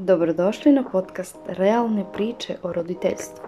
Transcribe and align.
Dobrodošli 0.00 0.72
na 0.72 0.84
podcast 0.92 1.36
Realne 1.46 2.04
priče 2.12 2.56
o 2.62 2.72
roditeljstvu. 2.72 3.44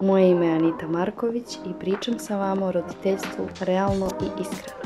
Moje 0.00 0.30
ime 0.30 0.46
je 0.46 0.52
Anita 0.52 0.88
Marković 0.88 1.56
i 1.66 1.78
pričam 1.80 2.18
sa 2.18 2.36
vama 2.36 2.66
o 2.66 2.72
roditeljstvu 2.72 3.46
realno 3.60 4.08
i 4.22 4.40
iskreno. 4.40 4.80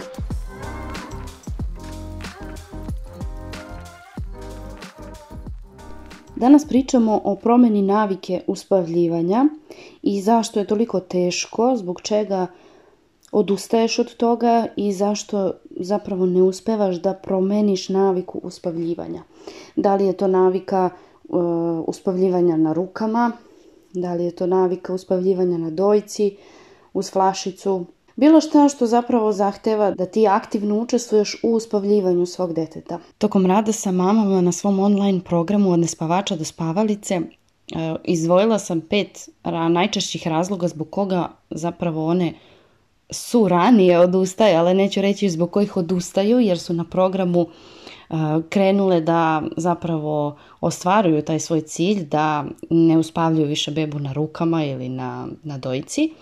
Danas 6.36 6.68
pričamo 6.68 7.20
o 7.24 7.36
promjeni 7.36 7.82
navike 7.82 8.40
uspavljivanja 8.46 9.44
i 10.02 10.22
zašto 10.22 10.60
je 10.60 10.66
toliko 10.66 11.00
teško, 11.00 11.76
zbog 11.76 12.00
čega 12.02 12.46
odustaješ 13.32 13.98
od 13.98 14.16
toga 14.16 14.66
i 14.76 14.92
zašto 14.92 15.52
zapravo 15.80 16.26
ne 16.26 16.42
uspevaš 16.42 16.96
da 16.96 17.14
promeniš 17.14 17.88
naviku 17.88 18.40
uspavljivanja. 18.42 19.22
Da 19.76 19.94
li 19.94 20.06
je 20.06 20.12
to 20.12 20.26
navika 20.26 20.90
uh, 21.28 21.40
uspavljivanja 21.86 22.56
na 22.56 22.72
rukama, 22.72 23.32
da 23.92 24.14
li 24.14 24.24
je 24.24 24.30
to 24.30 24.46
navika 24.46 24.94
uspavljivanja 24.94 25.58
na 25.58 25.70
dojci, 25.70 26.36
uz 26.92 27.10
flašicu, 27.10 27.84
bilo 28.16 28.40
šta 28.40 28.68
što 28.68 28.86
zapravo 28.86 29.32
zahteva 29.32 29.90
da 29.90 30.06
ti 30.06 30.26
aktivno 30.28 30.78
učestvuješ 30.80 31.40
u 31.42 31.48
uspavljivanju 31.48 32.26
svog 32.26 32.52
deteta. 32.52 32.98
Tokom 33.18 33.46
rada 33.46 33.72
sa 33.72 33.92
mamama 33.92 34.40
na 34.40 34.52
svom 34.52 34.80
online 34.80 35.20
programu 35.24 35.72
od 35.72 35.78
nespavača 35.78 36.36
do 36.36 36.44
spavalice 36.44 37.20
uh, 37.20 37.26
izdvojila 38.04 38.58
sam 38.58 38.80
pet 38.80 39.28
najčešćih 39.70 40.28
razloga 40.28 40.68
zbog 40.68 40.90
koga 40.90 41.28
zapravo 41.50 42.06
one 42.06 42.32
su 43.14 43.48
ranije 43.48 43.98
odustajale, 43.98 44.74
neću 44.74 45.00
reći 45.00 45.30
zbog 45.30 45.50
kojih 45.50 45.76
odustaju 45.76 46.40
jer 46.40 46.58
su 46.58 46.74
na 46.74 46.84
programu 46.84 47.46
krenule 48.48 49.00
da 49.00 49.42
zapravo 49.56 50.36
ostvaruju 50.60 51.22
taj 51.22 51.40
svoj 51.40 51.60
cilj 51.60 52.04
da 52.04 52.44
ne 52.70 52.98
uspavljuju 52.98 53.46
više 53.46 53.70
bebu 53.70 53.98
na 53.98 54.12
rukama 54.12 54.64
ili 54.64 54.88
na, 54.88 55.28
na 55.42 55.58
dojici. 55.58 56.12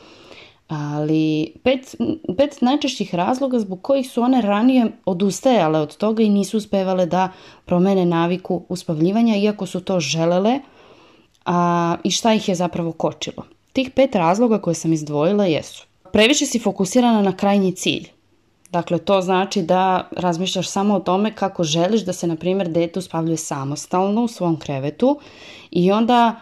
Ali 0.69 1.53
pet, 1.63 1.97
pet 2.37 2.61
najčešćih 2.61 3.15
razloga 3.15 3.59
zbog 3.59 3.83
kojih 3.83 4.11
su 4.11 4.23
one 4.23 4.41
ranije 4.41 4.87
odustajale 5.05 5.81
od 5.81 5.97
toga 5.97 6.23
i 6.23 6.29
nisu 6.29 6.57
uspevale 6.57 7.07
da 7.07 7.29
promene 7.65 8.07
naviku 8.07 8.63
uspavljivanja 8.69 9.37
iako 9.37 9.67
su 9.67 9.81
to 9.81 10.01
želele 10.01 10.61
a, 11.45 11.97
i 12.05 12.11
šta 12.11 12.35
ih 12.35 12.49
je 12.49 12.55
zapravo 12.55 12.93
kočilo. 12.93 13.45
Tih 13.73 13.91
pet 13.91 14.15
razloga 14.15 14.59
koje 14.59 14.75
sam 14.75 14.93
izdvojila 14.93 15.47
jesu 15.47 15.92
previše 16.13 16.47
si 16.47 16.59
fokusirana 16.59 17.23
na 17.23 17.37
krajnji 17.37 17.73
cilj. 17.73 18.09
Dakle, 18.71 18.99
to 18.99 19.21
znači 19.21 19.63
da 19.63 20.09
razmišljaš 20.17 20.69
samo 20.69 20.95
o 20.95 21.01
tome 21.01 21.35
kako 21.35 21.65
želiš 21.65 22.01
da 22.01 22.13
se, 22.13 22.27
na 22.27 22.37
primjer, 22.37 22.69
dete 22.69 22.99
uspavljuje 22.99 23.37
samostalno 23.37 24.25
u 24.25 24.29
svom 24.29 24.59
krevetu 24.59 25.21
i 25.71 25.93
onda 25.93 26.41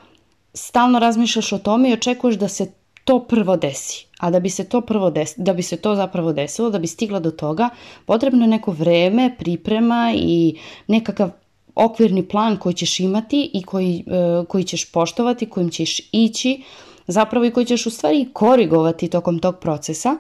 stalno 0.55 0.99
razmišljaš 0.99 1.53
o 1.53 1.59
tome 1.59 1.91
i 1.91 1.93
očekuješ 1.93 2.37
da 2.37 2.49
se 2.49 2.73
to 3.05 3.19
prvo 3.19 3.57
desi. 3.57 4.07
A 4.19 4.31
da 4.31 4.41
bi 4.41 4.51
se 4.51 4.65
to 4.69 4.81
prvo 4.81 5.11
desi, 5.11 5.35
da 5.43 5.53
bi 5.53 5.63
se 5.63 5.77
to 5.77 5.95
zapravo 5.95 6.33
desilo, 6.33 6.71
da 6.71 6.79
bi 6.79 6.87
stigla 6.87 7.21
do 7.21 7.31
toga, 7.31 7.69
potrebno 8.07 8.45
je 8.45 8.49
neko 8.49 8.73
vreme, 8.73 9.35
priprema 9.39 10.13
i 10.17 10.57
nekakav 10.87 11.31
okvirni 11.75 12.29
plan 12.29 12.57
koji 12.57 12.75
ćeš 12.75 13.01
imati 13.01 13.51
i 13.55 13.63
koji, 13.63 14.05
e, 14.07 14.45
koji 14.49 14.65
ćeš 14.65 14.93
poštovati, 14.93 15.51
kojim 15.51 15.71
ćeš 15.71 16.01
ići, 16.13 16.63
zapravo 17.11 17.47
i 17.47 17.51
koji 17.51 17.67
ćeš 17.67 17.87
u 17.87 17.91
stvari 17.91 18.29
korigovati 18.33 19.09
tokom 19.09 19.39
tog 19.39 19.59
procesa 19.59 20.17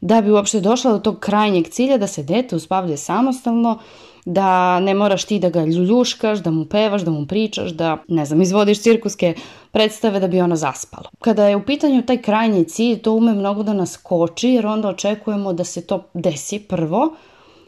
da 0.00 0.20
bi 0.20 0.30
uopšte 0.30 0.60
došla 0.60 0.92
do 0.92 0.98
tog 0.98 1.18
krajnjeg 1.20 1.68
cilja 1.68 1.98
da 1.98 2.06
se 2.06 2.22
dete 2.22 2.56
uspavlje 2.56 2.96
samostalno, 2.96 3.78
da 4.24 4.80
ne 4.80 4.94
moraš 4.94 5.24
ti 5.24 5.38
da 5.38 5.48
ga 5.48 5.64
ljuljuškaš, 5.64 6.38
da 6.38 6.50
mu 6.50 6.64
pevaš, 6.64 7.02
da 7.02 7.10
mu 7.10 7.26
pričaš, 7.26 7.70
da, 7.70 7.96
ne 8.08 8.24
znam, 8.24 8.42
izvodiš 8.42 8.82
cirkuske 8.82 9.34
predstave 9.70 10.20
da 10.20 10.28
bi 10.28 10.40
ono 10.40 10.56
zaspalo. 10.56 11.08
Kada 11.20 11.48
je 11.48 11.56
u 11.56 11.64
pitanju 11.64 12.02
taj 12.02 12.22
krajnji 12.22 12.64
cilj, 12.64 12.98
to 12.98 13.12
ume 13.12 13.34
mnogo 13.34 13.62
da 13.62 13.72
nas 13.72 13.96
koči, 13.96 14.48
jer 14.48 14.66
onda 14.66 14.88
očekujemo 14.88 15.52
da 15.52 15.64
se 15.64 15.86
to 15.86 16.04
desi 16.14 16.58
prvo 16.58 17.14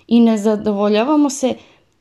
i 0.06 0.20
ne 0.20 0.38
zadovoljavamo 0.38 1.30
se 1.30 1.54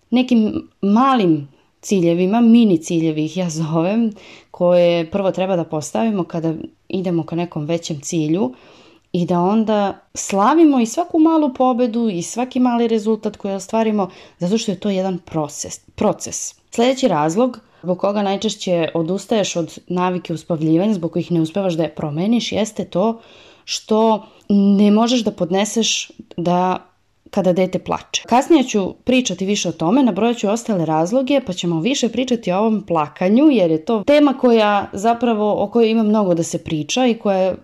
nekim 0.09 0.69
malim 0.81 1.54
ciljevima, 1.85 2.41
mini 2.41 2.77
ciljevi 2.77 3.25
ih 3.25 3.37
ja 3.37 3.49
zovem, 3.49 4.11
koje 4.51 5.11
prvo 5.11 5.31
treba 5.31 5.55
da 5.55 5.63
postavimo 5.63 6.23
kada 6.23 6.53
idemo 6.89 7.23
ka 7.23 7.35
nekom 7.35 7.65
većem 7.65 8.01
cilju 8.01 8.53
i 9.11 9.25
da 9.25 9.39
onda 9.39 9.99
slavimo 10.13 10.79
i 10.79 10.85
svaku 10.85 11.19
malu 11.19 11.53
pobedu 11.53 12.09
i 12.09 12.21
svaki 12.21 12.59
mali 12.59 12.87
rezultat 12.87 13.37
koji 13.37 13.53
ostvarimo 13.53 14.09
zato 14.39 14.57
što 14.57 14.71
je 14.71 14.79
to 14.79 14.89
jedan 14.89 15.17
proces. 15.17 15.79
proces. 15.95 16.55
Sljedeći 16.71 17.07
razlog 17.07 17.59
zbog 17.83 17.99
koga 17.99 18.21
najčešće 18.21 18.89
odustaješ 18.93 19.55
od 19.55 19.79
navike 19.87 20.33
uspavljivanja, 20.33 20.93
zbog 20.93 21.11
kojih 21.11 21.31
ne 21.31 21.41
uspevaš 21.41 21.73
da 21.73 21.83
je 21.83 21.95
promeniš, 21.95 22.51
jeste 22.51 22.85
to 22.85 23.21
što 23.65 24.25
ne 24.49 24.91
možeš 24.91 25.23
da 25.23 25.31
podneseš 25.31 26.11
da 26.37 26.85
kada 27.29 27.53
dete 27.53 27.79
plače. 27.79 28.23
Kasnije 28.25 28.63
ću 28.63 28.93
pričati 29.03 29.45
više 29.45 29.69
o 29.69 29.71
tome, 29.71 30.03
nabrojat 30.03 30.37
ću 30.37 30.49
ostale 30.49 30.85
razloge, 30.85 31.41
pa 31.45 31.53
ćemo 31.53 31.79
više 31.79 32.09
pričati 32.09 32.51
o 32.51 32.57
ovom 32.57 32.83
plakanju, 32.87 33.49
jer 33.51 33.71
je 33.71 33.85
to 33.85 34.03
tema 34.03 34.33
koja 34.33 34.89
zapravo, 34.93 35.63
o 35.63 35.67
kojoj 35.67 35.89
ima 35.89 36.03
mnogo 36.03 36.33
da 36.33 36.43
se 36.43 36.63
priča 36.63 37.05
i 37.05 37.13
koja 37.13 37.37
je 37.37 37.51
e, 37.51 37.55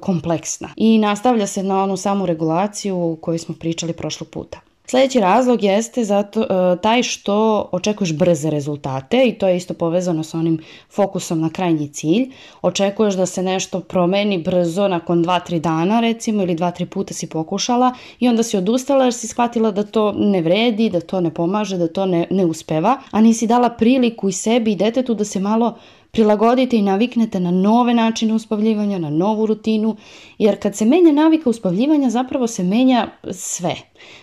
kompleksna. 0.00 0.68
I 0.76 0.98
nastavlja 0.98 1.46
se 1.46 1.62
na 1.62 1.82
onu 1.82 1.96
samu 1.96 2.26
regulaciju 2.26 3.18
koju 3.20 3.38
smo 3.38 3.54
pričali 3.54 3.92
prošlog 3.92 4.28
puta. 4.28 4.60
Sljedeći 4.92 5.20
razlog 5.20 5.62
jeste 5.62 6.04
zato, 6.04 6.42
e, 6.42 6.46
taj 6.82 7.02
što 7.02 7.68
očekuješ 7.72 8.12
brze 8.12 8.50
rezultate 8.50 9.24
i 9.24 9.32
to 9.32 9.48
je 9.48 9.56
isto 9.56 9.74
povezano 9.74 10.22
sa 10.22 10.38
onim 10.38 10.60
fokusom 10.90 11.40
na 11.40 11.50
krajnji 11.50 11.88
cilj. 11.88 12.30
Očekuješ 12.62 13.14
da 13.14 13.26
se 13.26 13.42
nešto 13.42 13.80
promeni 13.80 14.38
brzo 14.38 14.88
nakon 14.88 15.24
2-3 15.24 15.60
dana 15.60 16.00
recimo 16.00 16.42
ili 16.42 16.56
2-3 16.56 16.84
puta 16.84 17.14
si 17.14 17.28
pokušala 17.28 17.94
i 18.20 18.28
onda 18.28 18.42
si 18.42 18.56
odustala 18.56 19.04
jer 19.04 19.14
si 19.14 19.26
shvatila 19.26 19.70
da 19.70 19.82
to 19.82 20.12
ne 20.16 20.42
vredi, 20.42 20.90
da 20.90 21.00
to 21.00 21.20
ne 21.20 21.34
pomaže, 21.34 21.78
da 21.78 21.88
to 21.88 22.06
ne, 22.06 22.26
ne 22.30 22.44
uspeva, 22.44 23.00
a 23.10 23.20
nisi 23.20 23.46
dala 23.46 23.70
priliku 23.70 24.28
i 24.28 24.32
sebi 24.32 24.72
i 24.72 24.76
detetu 24.76 25.14
da 25.14 25.24
se 25.24 25.40
malo 25.40 25.74
prilagodite 26.12 26.76
i 26.76 26.82
naviknete 26.82 27.40
na 27.40 27.50
nove 27.50 27.94
načine 27.94 28.34
uspavljivanja, 28.34 28.98
na 28.98 29.10
novu 29.10 29.46
rutinu, 29.46 29.96
jer 30.38 30.60
kad 30.62 30.76
se 30.76 30.84
menja 30.84 31.12
navika 31.12 31.50
uspavljivanja 31.50 32.10
zapravo 32.10 32.46
se 32.46 32.62
menja 32.62 33.08
sve. 33.30 33.74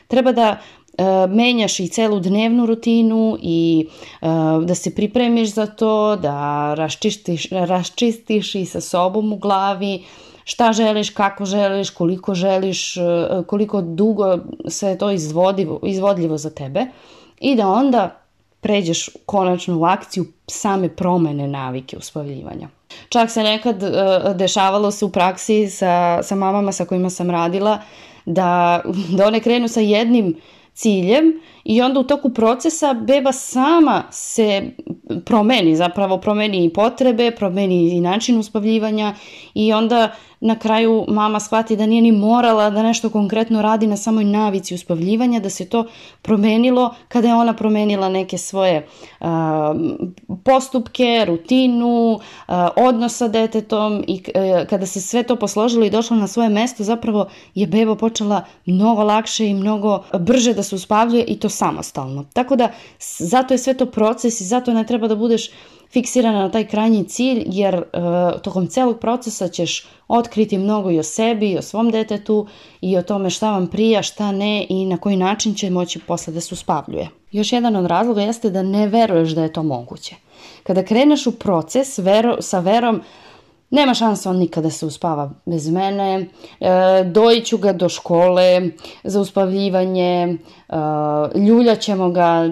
Treba 0.08 0.32
da 0.32 0.58
e, 0.98 1.04
menjaš 1.28 1.80
i 1.80 1.88
celu 1.88 2.20
dnevnu 2.20 2.66
rutinu 2.66 3.38
i 3.42 3.88
e, 4.22 4.28
da 4.66 4.76
se 4.76 4.96
pripremiš 4.96 5.54
za 5.54 5.66
to, 5.66 6.16
da 6.16 6.74
raščistiš, 6.78 7.48
raščistiš 7.52 8.56
i 8.56 8.66
sa 8.66 8.82
sobom 8.82 9.34
u 9.34 9.38
glavi, 9.38 10.04
šta 10.44 10.74
želiš, 10.74 11.10
kako 11.10 11.46
želiš, 11.46 11.90
koliko 11.90 12.36
želiš, 12.36 12.98
e, 12.98 13.02
koliko 13.48 13.82
dugo 13.82 14.38
se 14.68 14.98
to 14.98 15.12
izvodivo, 15.12 15.80
izvodljivo 15.84 16.38
za 16.38 16.50
tebe 16.50 16.86
i 17.40 17.56
da 17.56 17.68
onda 17.68 18.19
pređeš 18.62 19.10
konačno 19.26 19.80
u 19.80 19.86
akciju 19.86 20.26
same 20.48 20.90
promene 20.96 21.48
navike 21.48 21.98
uspavljivanja. 21.98 22.70
Čak 23.10 23.32
se 23.32 23.44
nekad 23.44 23.84
uh, 23.84 23.90
dešavalo 24.36 24.92
se 24.92 25.06
u 25.06 25.10
praksi 25.10 25.70
sa, 25.70 26.24
sa 26.24 26.36
mamama 26.36 26.72
sa 26.72 26.86
kojima 26.86 27.10
sam 27.10 27.30
radila 27.30 27.82
da, 28.26 28.82
da 29.18 29.28
one 29.28 29.40
krenu 29.40 29.68
sa 29.68 29.80
jednim 29.80 30.36
ciljem 30.74 31.42
i 31.70 31.82
onda 31.82 32.00
u 32.00 32.04
toku 32.04 32.30
procesa 32.30 32.94
beba 32.94 33.32
sama 33.32 34.04
se 34.12 34.72
promeni, 35.26 35.76
zapravo 35.76 36.18
promeni 36.18 36.66
i 36.66 36.74
potrebe, 36.74 37.32
promeni 37.32 37.90
i 37.90 38.02
način 38.02 38.38
uspavljivanja 38.38 39.14
i 39.54 39.74
onda 39.74 40.12
na 40.42 40.60
kraju 40.60 41.06
mama 41.08 41.40
shvati 41.40 41.76
da 41.76 41.86
nije 41.86 42.02
ni 42.02 42.12
morala 42.12 42.70
da 42.70 42.84
nešto 42.84 43.10
konkretno 43.10 43.62
radi 43.62 43.88
na 43.88 43.98
samoj 43.98 44.24
navici 44.24 44.76
uspavljivanja, 44.76 45.40
da 45.40 45.50
se 45.50 45.70
to 45.70 45.86
promenilo 46.22 46.96
kada 47.08 47.28
je 47.28 47.36
ona 47.36 47.54
promenila 47.54 48.10
neke 48.10 48.38
svoje 48.38 48.88
uh, 49.20 49.28
postupke, 50.44 51.26
rutinu, 51.28 52.14
uh, 52.14 52.54
odnos 52.76 53.18
sa 53.18 53.28
detetom 53.28 54.04
i 54.08 54.24
uh, 54.36 54.68
kada 54.68 54.86
se 54.86 55.02
sve 55.02 55.24
to 55.24 55.36
posložilo 55.36 55.86
i 55.86 55.90
došlo 55.90 56.18
na 56.18 56.28
svoje 56.28 56.50
mesto, 56.50 56.84
zapravo 56.84 57.28
je 57.56 57.68
beba 57.68 57.96
počela 57.96 58.46
mnogo 58.66 59.04
lakše 59.04 59.48
i 59.48 59.54
mnogo 59.54 60.04
brže 60.20 60.54
da 60.54 60.64
se 60.64 60.76
uspavljuje 60.76 61.24
i 61.24 61.40
to 61.40 61.50
samostalno. 61.60 62.26
Tako 62.34 62.56
da 62.56 62.72
zato 63.18 63.54
je 63.54 63.58
sve 63.58 63.74
to 63.74 63.86
proces 63.86 64.42
i 64.42 64.46
zato 64.46 64.74
ne 64.74 64.86
treba 64.86 65.08
da 65.08 65.16
budeš 65.16 65.50
fiksirana 65.92 66.40
na 66.40 66.52
taj 66.52 66.68
krajnji 66.68 67.04
cilj 67.04 67.44
jer 67.46 67.76
uh, 67.76 68.42
tokom 68.42 68.68
celog 68.68 69.00
procesa 69.00 69.48
ćeš 69.48 69.88
otkriti 70.08 70.58
mnogo 70.58 70.92
i 70.92 71.00
o 71.00 71.04
sebi 71.04 71.52
i 71.52 71.58
o 71.58 71.62
svom 71.62 71.92
detetu 71.92 72.48
i 72.82 72.98
o 72.98 73.02
tome 73.02 73.30
šta 73.30 73.52
vam 73.52 73.68
prija, 73.68 74.02
šta 74.02 74.32
ne 74.32 74.66
i 74.70 74.86
na 74.86 74.98
koji 74.98 75.18
način 75.18 75.56
će 75.56 75.70
moći 75.70 76.00
posle 76.00 76.34
da 76.34 76.42
se 76.42 76.54
uspavljuje. 76.54 77.10
Još 77.32 77.54
jedan 77.54 77.76
od 77.76 77.86
razloga 77.86 78.22
jeste 78.22 78.50
da 78.50 78.64
ne 78.64 78.88
veruješ 78.88 79.30
da 79.30 79.44
je 79.44 79.54
to 79.54 79.64
moguće. 79.64 80.16
Kada 80.64 80.84
kreneš 80.86 81.28
u 81.28 81.32
proces 81.32 81.98
vero, 81.98 82.38
sa 82.42 82.60
verom 82.60 83.02
nema 83.70 83.94
šanse 83.94 84.30
on 84.30 84.38
nikada 84.38 84.70
se 84.70 84.86
uspava 84.86 85.32
bez 85.46 85.70
mene, 85.70 86.26
e, 86.60 87.04
dojiću 87.04 87.58
ga 87.58 87.74
do 87.74 87.90
škole 87.90 88.62
za 89.04 89.22
uspavljivanje, 89.22 90.38
e, 90.70 90.76
ljuljaćemo 91.40 92.10
ga, 92.10 92.50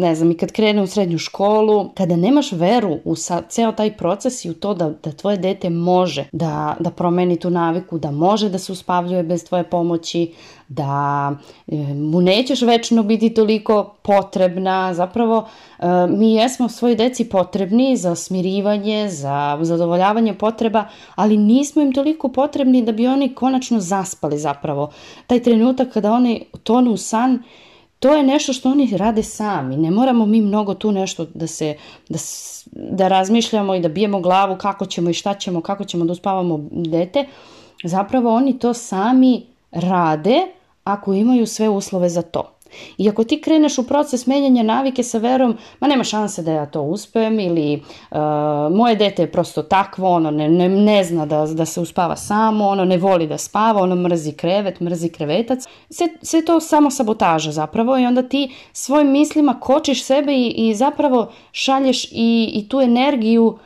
ne 0.00 0.14
znam, 0.14 0.30
i 0.30 0.36
kad 0.36 0.52
krene 0.52 0.82
u 0.82 0.86
srednju 0.86 1.18
školu, 1.18 1.90
kada 1.94 2.16
nemaš 2.16 2.52
veru 2.52 2.98
u 3.04 3.16
sa, 3.16 3.42
ceo 3.48 3.72
taj 3.72 3.96
proces 3.96 4.44
i 4.44 4.50
u 4.50 4.54
to 4.54 4.74
da, 4.74 4.90
da 5.04 5.12
tvoje 5.12 5.36
dete 5.36 5.70
može 5.70 6.24
da, 6.32 6.76
da 6.80 6.90
promeni 6.90 7.36
tu 7.36 7.50
naviku, 7.50 7.98
da 7.98 8.10
može 8.10 8.48
da 8.48 8.58
se 8.58 8.72
uspavljuje 8.72 9.22
bez 9.22 9.44
tvoje 9.44 9.64
pomoći, 9.64 10.32
da 10.70 11.32
e, 11.66 11.76
mu 11.94 12.20
nećeš 12.20 12.62
večno 12.62 13.02
biti 13.02 13.34
toliko 13.34 13.94
potrebna. 14.02 14.94
Zapravo, 14.94 15.48
e, 15.78 15.84
mi 16.08 16.34
jesmo 16.34 16.68
svoj 16.68 16.94
deci 16.94 17.28
potrebni 17.28 17.96
za 17.96 18.14
smirivanje, 18.14 19.08
za 19.08 19.58
zadovoljavanje 19.60 20.34
potreba, 20.34 20.84
ali 21.14 21.36
nismo 21.36 21.82
im 21.82 21.92
toliko 21.92 22.28
potrebni 22.28 22.82
da 22.82 22.92
bi 22.92 23.06
oni 23.06 23.34
konačno 23.34 23.80
zaspali 23.80 24.38
zapravo. 24.38 24.90
Taj 25.26 25.42
trenutak 25.42 25.92
kada 25.92 26.12
oni 26.12 26.44
tonu 26.62 26.90
u 26.90 26.96
san, 26.96 27.42
to 27.98 28.14
je 28.14 28.22
nešto 28.22 28.52
što 28.52 28.70
oni 28.70 28.96
rade 28.96 29.22
sami. 29.22 29.76
Ne 29.76 29.90
moramo 29.90 30.26
mi 30.26 30.40
mnogo 30.40 30.74
tu 30.74 30.92
nešto 30.92 31.26
da 31.34 31.46
se 31.46 31.76
da, 32.08 32.18
da 32.72 33.08
razmišljamo 33.08 33.74
i 33.74 33.80
da 33.80 33.88
bijemo 33.88 34.20
glavu 34.20 34.56
kako 34.56 34.86
ćemo 34.86 35.10
i 35.10 35.14
šta 35.14 35.34
ćemo, 35.34 35.60
kako 35.60 35.84
ćemo 35.84 36.04
da 36.04 36.12
uspavamo 36.12 36.60
dete. 36.70 37.26
Zapravo 37.84 38.34
oni 38.34 38.58
to 38.58 38.74
sami 38.74 39.46
rade 39.70 40.59
ako 40.92 41.14
imaju 41.14 41.46
sve 41.46 41.68
uslove 41.68 42.08
za 42.08 42.22
to. 42.22 42.60
I 42.98 43.08
ako 43.08 43.24
ti 43.24 43.40
kreneš 43.40 43.78
u 43.78 43.86
proces 43.86 44.26
menjanja 44.26 44.62
navike 44.62 45.02
sa 45.02 45.18
verom, 45.18 45.56
ma 45.80 45.88
nema 45.88 46.04
šanse 46.04 46.42
da 46.42 46.52
ja 46.52 46.66
to 46.66 46.82
uspem 46.82 47.40
ili 47.40 47.82
uh, 48.10 48.18
moje 48.76 48.96
dete 48.96 49.22
je 49.22 49.32
prosto 49.32 49.62
takvo, 49.62 50.08
ono 50.08 50.30
ne, 50.30 50.48
ne, 50.48 50.68
ne 50.68 51.04
zna 51.04 51.26
da, 51.26 51.46
da 51.46 51.64
se 51.64 51.80
uspava 51.80 52.16
samo, 52.16 52.68
ono 52.68 52.84
ne 52.84 52.96
voli 52.98 53.26
da 53.26 53.38
spava, 53.38 53.82
ono 53.82 53.96
mrzi 53.96 54.32
krevet, 54.32 54.80
mrzi 54.80 55.08
krevetac. 55.08 55.64
Sve, 55.90 56.08
sve 56.22 56.44
to 56.44 56.60
samo 56.60 56.90
sabotaža 56.90 57.52
zapravo 57.52 57.98
i 57.98 58.06
onda 58.06 58.22
ti 58.22 58.54
svojim 58.72 59.10
mislima 59.10 59.60
kočiš 59.60 60.04
sebe 60.04 60.32
i, 60.32 60.48
i 60.56 60.74
zapravo 60.74 61.32
šalješ 61.52 62.04
i, 62.04 62.50
i 62.54 62.68
tu 62.68 62.80
energiju 62.80 63.58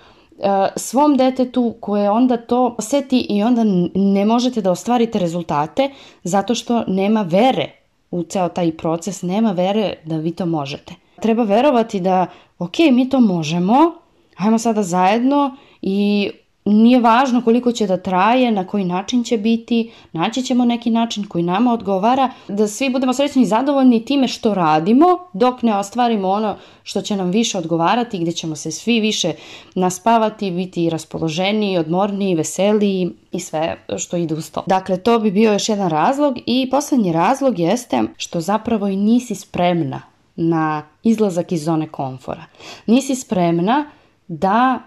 svom 0.76 1.16
detetu 1.16 1.75
koje 1.81 2.10
onda 2.10 2.36
to 2.36 2.75
oseti 2.78 3.26
i 3.28 3.42
onda 3.42 3.62
ne 3.94 4.25
možete 4.25 4.60
da 4.60 4.70
ostvarite 4.70 5.19
rezultate 5.19 5.90
zato 6.22 6.54
što 6.54 6.84
nema 6.86 7.22
vere 7.22 7.70
u 8.10 8.22
ceo 8.22 8.48
taj 8.48 8.72
proces, 8.76 9.22
nema 9.22 9.52
vere 9.52 9.94
da 10.04 10.16
vi 10.16 10.31
to 10.31 10.46
možete. 10.46 10.94
Treba 11.20 11.42
verovati 11.42 12.00
da, 12.00 12.26
ok, 12.58 12.78
mi 12.92 13.08
to 13.08 13.20
možemo, 13.20 13.92
ajmo 14.36 14.58
sada 14.58 14.82
zajedno 14.82 15.56
i 15.82 16.31
nije 16.64 17.00
važno 17.00 17.43
koliko 17.44 17.72
će 17.72 17.87
da 17.87 17.96
traje, 17.96 18.50
na 18.50 18.66
koji 18.66 18.84
način 18.84 19.25
će 19.25 19.38
biti, 19.38 19.90
naći 20.12 20.43
ćemo 20.43 20.64
neki 20.64 20.90
način 20.90 21.25
koji 21.28 21.44
nama 21.44 21.72
odgovara, 21.72 22.31
da 22.49 22.69
svi 22.69 22.90
budemo 22.90 23.12
srećni 23.12 23.43
i 23.43 23.46
zadovoljni 23.46 24.05
time 24.05 24.28
što 24.28 24.55
radimo, 24.55 25.06
dok 25.32 25.62
ne 25.62 25.76
ostvarimo 25.76 26.28
ono 26.28 26.56
što 26.82 27.02
će 27.02 27.16
nam 27.16 27.31
više 27.31 27.58
odgovarati, 27.58 28.19
gde 28.19 28.32
ćemo 28.32 28.56
se 28.56 28.70
svi 28.70 29.00
više 29.00 29.32
naspavati, 29.75 30.50
biti 30.50 30.90
raspoloženiji, 30.90 31.78
odmorniji, 31.78 32.34
veseliji 32.34 33.11
i 33.32 33.40
sve 33.40 33.76
što 33.99 34.16
ide 34.16 34.34
uz 34.34 34.50
to. 34.50 34.64
Dakle, 34.66 34.96
to 34.96 35.19
bi 35.19 35.31
bio 35.31 35.52
još 35.52 35.69
jedan 35.69 35.90
razlog 35.90 36.34
i 36.46 36.69
poslednji 36.70 37.12
razlog 37.12 37.58
jeste 37.58 38.02
što 38.16 38.40
zapravo 38.40 38.88
i 38.88 38.96
nisi 38.96 39.34
spremna 39.34 40.02
na 40.37 40.82
izlazak 41.02 41.52
iz 41.52 41.64
zone 41.64 41.88
komfora. 41.88 42.44
Nisi 42.87 43.14
spremna 43.14 43.90
da 44.28 44.82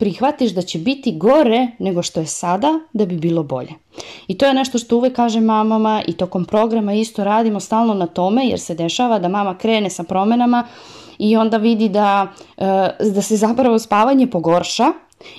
prihvatiš 0.00 0.50
da 0.50 0.62
će 0.62 0.78
biti 0.78 1.16
gore 1.16 1.68
nego 1.78 2.02
što 2.02 2.20
je 2.20 2.26
sada 2.26 2.80
da 2.92 3.06
bi 3.06 3.16
bilo 3.16 3.42
bolje. 3.42 3.72
I 4.28 4.38
to 4.38 4.46
je 4.46 4.54
nešto 4.54 4.78
što 4.78 4.96
uvek 4.96 5.16
kaže 5.16 5.40
mamama 5.40 6.02
i 6.06 6.12
tokom 6.12 6.44
programa 6.44 6.94
isto 6.94 7.24
radimo 7.24 7.60
stalno 7.60 7.94
na 7.94 8.06
tome 8.06 8.46
jer 8.46 8.60
se 8.60 8.74
dešava 8.74 9.18
da 9.18 9.28
mama 9.28 9.58
krene 9.58 9.90
sa 9.90 10.02
promenama 10.02 10.64
i 11.18 11.36
onda 11.36 11.56
vidi 11.56 11.88
da, 11.88 12.26
e, 12.56 12.64
da 13.10 13.22
se 13.22 13.36
zapravo 13.36 13.78
spavanje 13.78 14.26
pogorša 14.26 14.92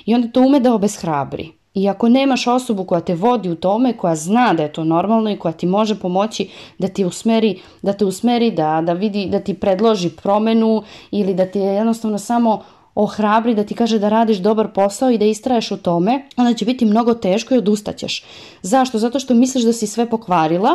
i 0.06 0.14
onda 0.14 0.28
to 0.28 0.40
ume 0.40 0.60
da 0.60 0.74
obeshrabri. 0.74 1.52
I 1.74 1.88
ako 1.88 2.08
nemaš 2.08 2.46
osobu 2.46 2.84
koja 2.84 3.00
te 3.00 3.14
vodi 3.14 3.50
u 3.50 3.54
tome, 3.54 3.96
koja 3.96 4.14
zna 4.16 4.52
da 4.52 4.62
je 4.62 4.72
to 4.72 4.84
normalno 4.84 5.30
i 5.30 5.38
koja 5.38 5.52
ti 5.52 5.66
može 5.66 5.94
pomoći 6.00 6.48
da 6.78 6.88
ti 6.88 7.04
usmeri, 7.04 7.60
da 7.82 7.92
te 7.92 8.04
usmeri, 8.04 8.50
da, 8.50 8.82
da 8.86 8.92
vidi, 8.92 9.26
da 9.26 9.40
ti 9.40 9.54
predloži 9.54 10.10
promenu 10.10 10.82
ili 11.10 11.34
da 11.34 11.46
ti 11.46 11.58
jednostavno 11.58 12.18
samo 12.18 12.62
ohrabri 12.94 13.54
da 13.54 13.64
ti 13.64 13.74
kaže 13.74 13.98
da 13.98 14.08
radiš 14.08 14.38
dobar 14.38 14.68
posao 14.72 15.10
i 15.10 15.18
da 15.18 15.24
istraješ 15.24 15.70
u 15.70 15.76
tome, 15.76 16.28
onda 16.36 16.54
će 16.54 16.64
biti 16.64 16.84
mnogo 16.84 17.14
teško 17.14 17.54
i 17.54 17.58
odustaćeš. 17.58 18.24
Zašto? 18.62 18.98
Zato 18.98 19.18
što 19.18 19.34
misliš 19.34 19.64
da 19.64 19.72
si 19.72 19.86
sve 19.86 20.10
pokvarila, 20.10 20.70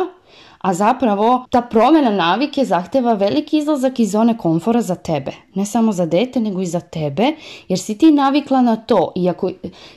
a 0.58 0.74
zapravo 0.74 1.44
ta 1.50 1.62
promena 1.62 2.10
navike 2.10 2.64
zahteva 2.64 3.12
veliki 3.12 3.58
izlazak 3.58 4.00
iz 4.00 4.10
zone 4.10 4.38
komfora 4.38 4.82
za 4.82 4.94
tebe. 4.94 5.32
Ne 5.54 5.66
samo 5.66 5.92
za 5.92 6.06
dete, 6.06 6.40
nego 6.40 6.60
i 6.60 6.66
za 6.66 6.80
tebe, 6.80 7.32
jer 7.68 7.78
si 7.78 7.98
ti 7.98 8.10
navikla 8.10 8.62
na 8.62 8.76
to. 8.76 9.12
I 9.16 9.28
ako 9.28 9.50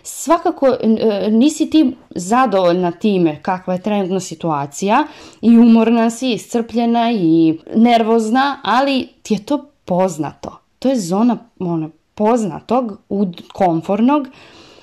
svakako 0.03 0.67
e, 0.67 1.29
nisi 1.31 1.69
ti 1.69 1.95
zadovoljna 2.15 2.91
time 2.91 3.39
kakva 3.41 3.73
je 3.73 3.81
trenutna 3.81 4.19
situacija 4.19 5.03
i 5.41 5.57
umorna 5.57 6.09
si, 6.09 6.31
iscrpljena 6.31 7.11
i 7.11 7.57
nervozna, 7.75 8.59
ali 8.63 9.07
ti 9.23 9.33
je 9.33 9.45
to 9.45 9.65
poznato. 9.85 10.57
To 10.79 10.89
je 10.89 10.99
zona 10.99 11.37
ono, 11.59 11.89
poznatog, 12.21 12.97
komfornog 13.53 14.27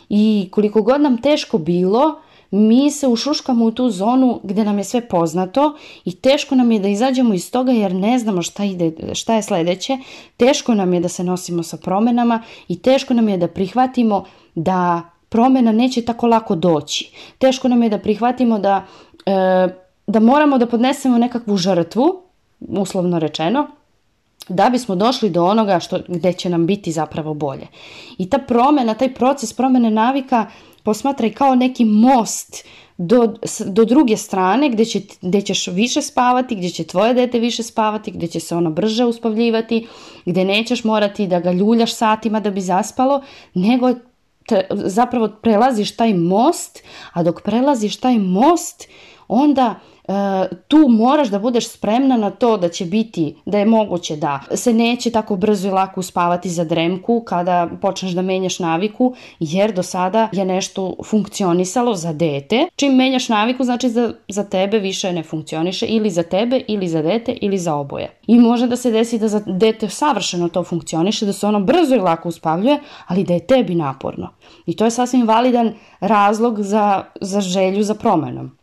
i 0.08 0.49
koliko 0.50 0.82
god 0.82 1.00
nam 1.00 1.23
teško 1.23 1.58
bilo, 1.58 2.20
mi 2.50 2.90
se 2.90 3.08
ušuškamo 3.08 3.64
u 3.64 3.70
tu 3.70 3.90
zonu 3.90 4.40
gde 4.43 4.64
nam 4.64 4.79
je 4.79 4.85
sve 4.85 5.08
poznato 5.08 5.76
i 6.05 6.14
teško 6.17 6.55
nam 6.55 6.73
je 6.73 6.79
da 6.79 6.88
izađemo 6.88 7.35
iz 7.35 7.50
toga 7.50 7.73
jer 7.73 7.94
ne 7.94 8.19
znamo 8.19 8.43
šta, 8.43 8.64
ide, 8.64 9.14
šta 9.14 9.35
je 9.35 9.43
sledeće, 9.43 9.99
teško 10.37 10.75
nam 10.75 10.94
je 10.94 11.00
da 11.00 11.08
se 11.08 11.25
nosimo 11.25 11.62
sa 11.62 11.76
promenama 11.76 12.43
i 12.69 12.79
teško 12.82 13.14
nam 13.14 13.29
je 13.29 13.37
da 13.37 13.49
prihvatimo 13.49 14.25
da 14.55 15.02
promena 15.29 15.73
neće 15.73 16.05
tako 16.05 16.26
lako 16.26 16.56
doći. 16.56 17.12
Teško 17.38 17.69
nam 17.69 17.82
je 17.82 17.88
da 17.88 17.99
prihvatimo 17.99 18.58
da, 18.58 18.87
e, 19.26 19.69
da 20.06 20.20
moramo 20.20 20.58
da 20.58 20.67
podnesemo 20.67 21.19
nekakvu 21.19 21.56
žrtvu, 21.56 22.23
uslovno 22.61 23.19
rečeno, 23.19 23.69
da 24.48 24.70
bismo 24.70 24.94
došli 24.94 25.30
do 25.30 25.44
onoga 25.44 25.80
što, 25.80 25.98
gde 26.08 26.32
će 26.32 26.48
nam 26.48 26.66
biti 26.66 26.92
zapravo 26.92 27.34
bolje. 27.34 27.66
I 28.18 28.30
ta 28.30 28.38
promena, 28.38 28.94
taj 28.94 29.14
proces 29.14 29.52
promene 29.52 29.90
navika 29.90 30.46
posmatraj 30.82 31.32
kao 31.32 31.54
neki 31.54 31.84
most 31.84 32.64
do, 32.98 33.34
do 33.66 33.84
druge 33.84 34.16
strane 34.16 34.68
gde, 34.70 34.84
će, 34.84 35.00
gde 35.22 35.40
ćeš 35.40 35.66
više 35.66 36.02
spavati, 36.02 36.56
gde 36.56 36.68
će 36.68 36.84
tvoje 36.84 37.14
dete 37.14 37.38
više 37.38 37.62
spavati, 37.62 38.10
gde 38.10 38.26
će 38.26 38.40
se 38.40 38.56
ono 38.56 38.70
brže 38.70 39.04
uspavljivati, 39.04 39.86
gde 40.26 40.44
nećeš 40.44 40.84
morati 40.84 41.26
da 41.26 41.40
ga 41.40 41.52
ljuljaš 41.52 41.94
satima 41.94 42.40
da 42.40 42.50
bi 42.50 42.60
zaspalo, 42.60 43.22
nego 43.54 43.94
te, 44.46 44.66
zapravo 44.70 45.28
prelaziš 45.42 45.96
taj 45.96 46.14
most, 46.14 46.82
a 47.12 47.23
dok 47.23 47.42
prelaziš 47.42 47.96
taj 47.96 48.18
most, 48.18 48.88
onda 49.28 49.75
tu 50.68 50.88
moraš 50.88 51.28
da 51.28 51.38
budeš 51.38 51.68
spremna 51.68 52.16
na 52.16 52.30
to 52.30 52.56
da 52.56 52.68
će 52.68 52.84
biti, 52.84 53.36
da 53.46 53.58
je 53.58 53.66
moguće 53.66 54.16
da 54.16 54.40
se 54.54 54.72
neće 54.72 55.10
tako 55.10 55.36
brzo 55.36 55.68
i 55.68 55.70
lako 55.70 56.00
uspavati 56.00 56.50
za 56.50 56.64
dremku 56.64 57.22
kada 57.26 57.68
počneš 57.80 58.12
da 58.12 58.22
menjaš 58.22 58.58
naviku, 58.58 59.14
jer 59.40 59.72
do 59.72 59.82
sada 59.82 60.28
je 60.32 60.44
nešto 60.44 60.94
funkcionisalo 61.04 61.94
za 61.94 62.12
dete. 62.12 62.66
Čim 62.76 62.94
menjaš 62.94 63.28
naviku, 63.28 63.64
znači 63.64 63.88
za, 63.88 64.12
za 64.28 64.44
tebe 64.44 64.78
više 64.78 65.12
ne 65.12 65.22
funkcioniše 65.22 65.86
ili 65.86 66.10
za 66.10 66.22
tebe, 66.22 66.62
ili 66.68 66.88
za 66.88 67.02
dete, 67.02 67.32
ili 67.40 67.58
za 67.58 67.74
oboje. 67.74 68.10
I 68.26 68.38
može 68.38 68.66
da 68.66 68.76
se 68.76 68.90
desi 68.90 69.18
da 69.18 69.28
za 69.28 69.42
dete 69.46 69.88
savršeno 69.88 70.48
to 70.48 70.64
funkcioniše, 70.64 71.26
da 71.26 71.32
se 71.32 71.46
ono 71.46 71.60
brzo 71.60 71.94
i 71.94 71.98
lako 71.98 72.28
uspavljuje, 72.28 72.80
ali 73.06 73.24
da 73.24 73.34
je 73.34 73.46
tebi 73.46 73.74
naporno. 73.74 74.28
I 74.66 74.76
to 74.76 74.84
je 74.84 74.90
sasvim 74.90 75.26
validan 75.26 75.74
razlog 76.00 76.62
za, 76.62 77.04
za 77.20 77.40
želju 77.40 77.82
za 77.82 77.94
promenom. 77.94 78.57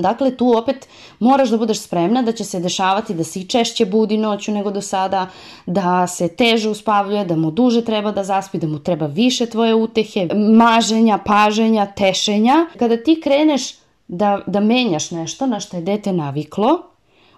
Dakle, 0.00 0.36
tu 0.36 0.52
opet 0.58 0.88
moraš 1.18 1.48
da 1.48 1.58
budeš 1.58 1.80
spremna 1.80 2.22
da 2.22 2.32
će 2.32 2.44
se 2.44 2.60
dešavati 2.60 3.14
da 3.14 3.24
se 3.24 3.40
i 3.40 3.46
češće 3.46 3.86
budi 3.86 4.16
noću 4.16 4.52
nego 4.52 4.70
do 4.70 4.80
sada, 4.80 5.28
da 5.66 6.06
se 6.06 6.28
teže 6.28 6.68
uspavljuje, 6.68 7.24
da 7.24 7.36
mu 7.36 7.50
duže 7.50 7.84
treba 7.84 8.12
da 8.12 8.24
zaspi, 8.24 8.58
da 8.58 8.66
mu 8.66 8.78
treba 8.78 9.06
više 9.06 9.46
tvoje 9.46 9.74
utehe, 9.74 10.28
maženja, 10.56 11.18
paženja, 11.18 11.86
tešenja. 11.86 12.66
Kada 12.78 12.96
ti 12.96 13.20
kreneš 13.20 13.74
da, 14.08 14.40
da 14.46 14.60
menjaš 14.60 15.10
nešto 15.10 15.46
na 15.46 15.60
što 15.60 15.76
je 15.76 15.82
dete 15.82 16.12
naviklo, 16.12 16.82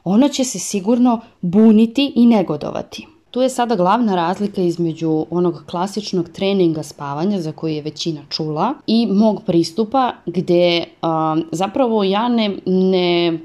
ono 0.04 0.28
će 0.28 0.44
se 0.44 0.58
sigurno 0.58 1.20
buniti 1.40 2.12
i 2.16 2.26
negodovati. 2.26 3.15
Tu 3.36 3.42
je 3.42 3.48
sada 3.48 3.76
glavna 3.76 4.14
razlika 4.14 4.62
između 4.62 5.26
onog 5.30 5.62
klasičnog 5.70 6.28
treninga 6.28 6.82
spavanja 6.82 7.40
za 7.40 7.52
koji 7.52 7.74
je 7.76 7.82
većina 7.82 8.20
čula 8.28 8.74
i 8.86 9.06
mog 9.06 9.42
pristupa 9.46 10.12
gde 10.26 10.84
a, 11.02 11.36
zapravo 11.52 12.04
ja 12.04 12.28
ne, 12.28 12.56
ne 12.66 13.38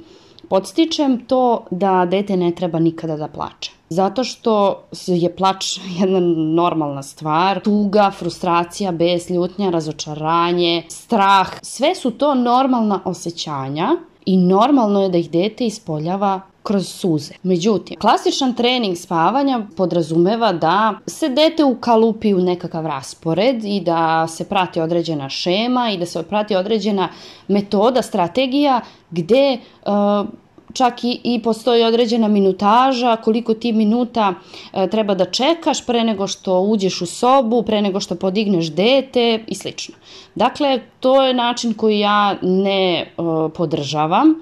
podstičem 0.49 1.25
to 1.25 1.65
da 1.71 2.05
dete 2.05 2.37
ne 2.37 2.51
treba 2.51 2.79
nikada 2.79 3.17
da 3.17 3.27
plače. 3.27 3.71
Zato 3.89 4.23
što 4.23 4.83
je 5.07 5.35
plač 5.35 5.77
jedna 5.99 6.19
normalna 6.55 7.03
stvar, 7.03 7.59
tuga, 7.59 8.11
frustracija, 8.11 8.91
bes, 8.91 9.29
ljutnja, 9.29 9.69
razočaranje, 9.69 10.83
strah, 10.89 11.49
sve 11.61 11.95
su 11.95 12.11
to 12.11 12.35
normalna 12.35 13.01
osjećanja 13.05 13.89
i 14.25 14.37
normalno 14.37 15.01
je 15.01 15.09
da 15.09 15.17
ih 15.17 15.31
dete 15.31 15.65
ispoljava 15.65 16.41
kroz 16.63 16.87
suze. 16.87 17.33
Međutim, 17.43 17.99
klasičan 17.99 18.55
trening 18.55 18.97
spavanja 18.97 19.61
podrazumeva 19.77 20.53
da 20.53 20.93
se 21.07 21.29
dete 21.29 21.63
ukalupi 21.63 22.33
u 22.33 22.39
nekakav 22.39 22.85
raspored 22.85 23.65
i 23.65 23.79
da 23.79 24.27
se 24.27 24.43
prati 24.49 24.81
određena 24.81 25.29
šema 25.29 25.91
i 25.91 25.97
da 25.97 26.05
se 26.05 26.23
prati 26.23 26.55
određena 26.55 27.09
metoda, 27.47 28.01
strategija 28.01 28.81
gde 29.11 29.57
uh, 29.85 30.29
čak 30.73 31.03
i, 31.03 31.19
i 31.23 31.41
postoji 31.43 31.83
određena 31.83 32.27
minutaža, 32.27 33.15
koliko 33.15 33.53
ti 33.53 33.71
minuta 33.71 34.33
e, 34.73 34.87
treba 34.87 35.15
da 35.15 35.25
čekaš 35.25 35.85
pre 35.85 36.03
nego 36.03 36.27
što 36.27 36.59
uđeš 36.59 37.01
u 37.01 37.05
sobu, 37.05 37.63
pre 37.63 37.81
nego 37.81 37.99
što 37.99 38.15
podigneš 38.15 38.71
dete 38.71 39.43
i 39.47 39.55
slično. 39.55 39.95
Dakle, 40.35 40.79
to 40.99 41.23
je 41.23 41.33
način 41.33 41.73
koji 41.73 41.99
ja 41.99 42.35
ne 42.41 42.99
e, 42.99 43.05
podržavam, 43.55 44.35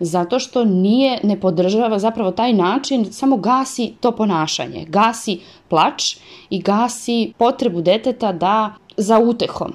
zato 0.00 0.38
što 0.38 0.64
nije, 0.64 1.20
ne 1.22 1.40
podržava 1.40 1.98
zapravo 1.98 2.30
taj 2.30 2.52
način, 2.52 3.12
samo 3.12 3.36
gasi 3.36 3.94
to 4.00 4.12
ponašanje, 4.12 4.84
gasi 4.88 5.40
plač 5.68 6.16
i 6.50 6.62
gasi 6.62 7.32
potrebu 7.38 7.80
deteta 7.80 8.32
da 8.32 8.74
za 8.96 9.18
utehom. 9.18 9.72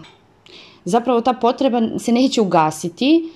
Zapravo 0.85 1.21
ta 1.21 1.33
potreba 1.33 1.81
se 1.99 2.11
neće 2.11 2.41
ugasiti, 2.41 3.29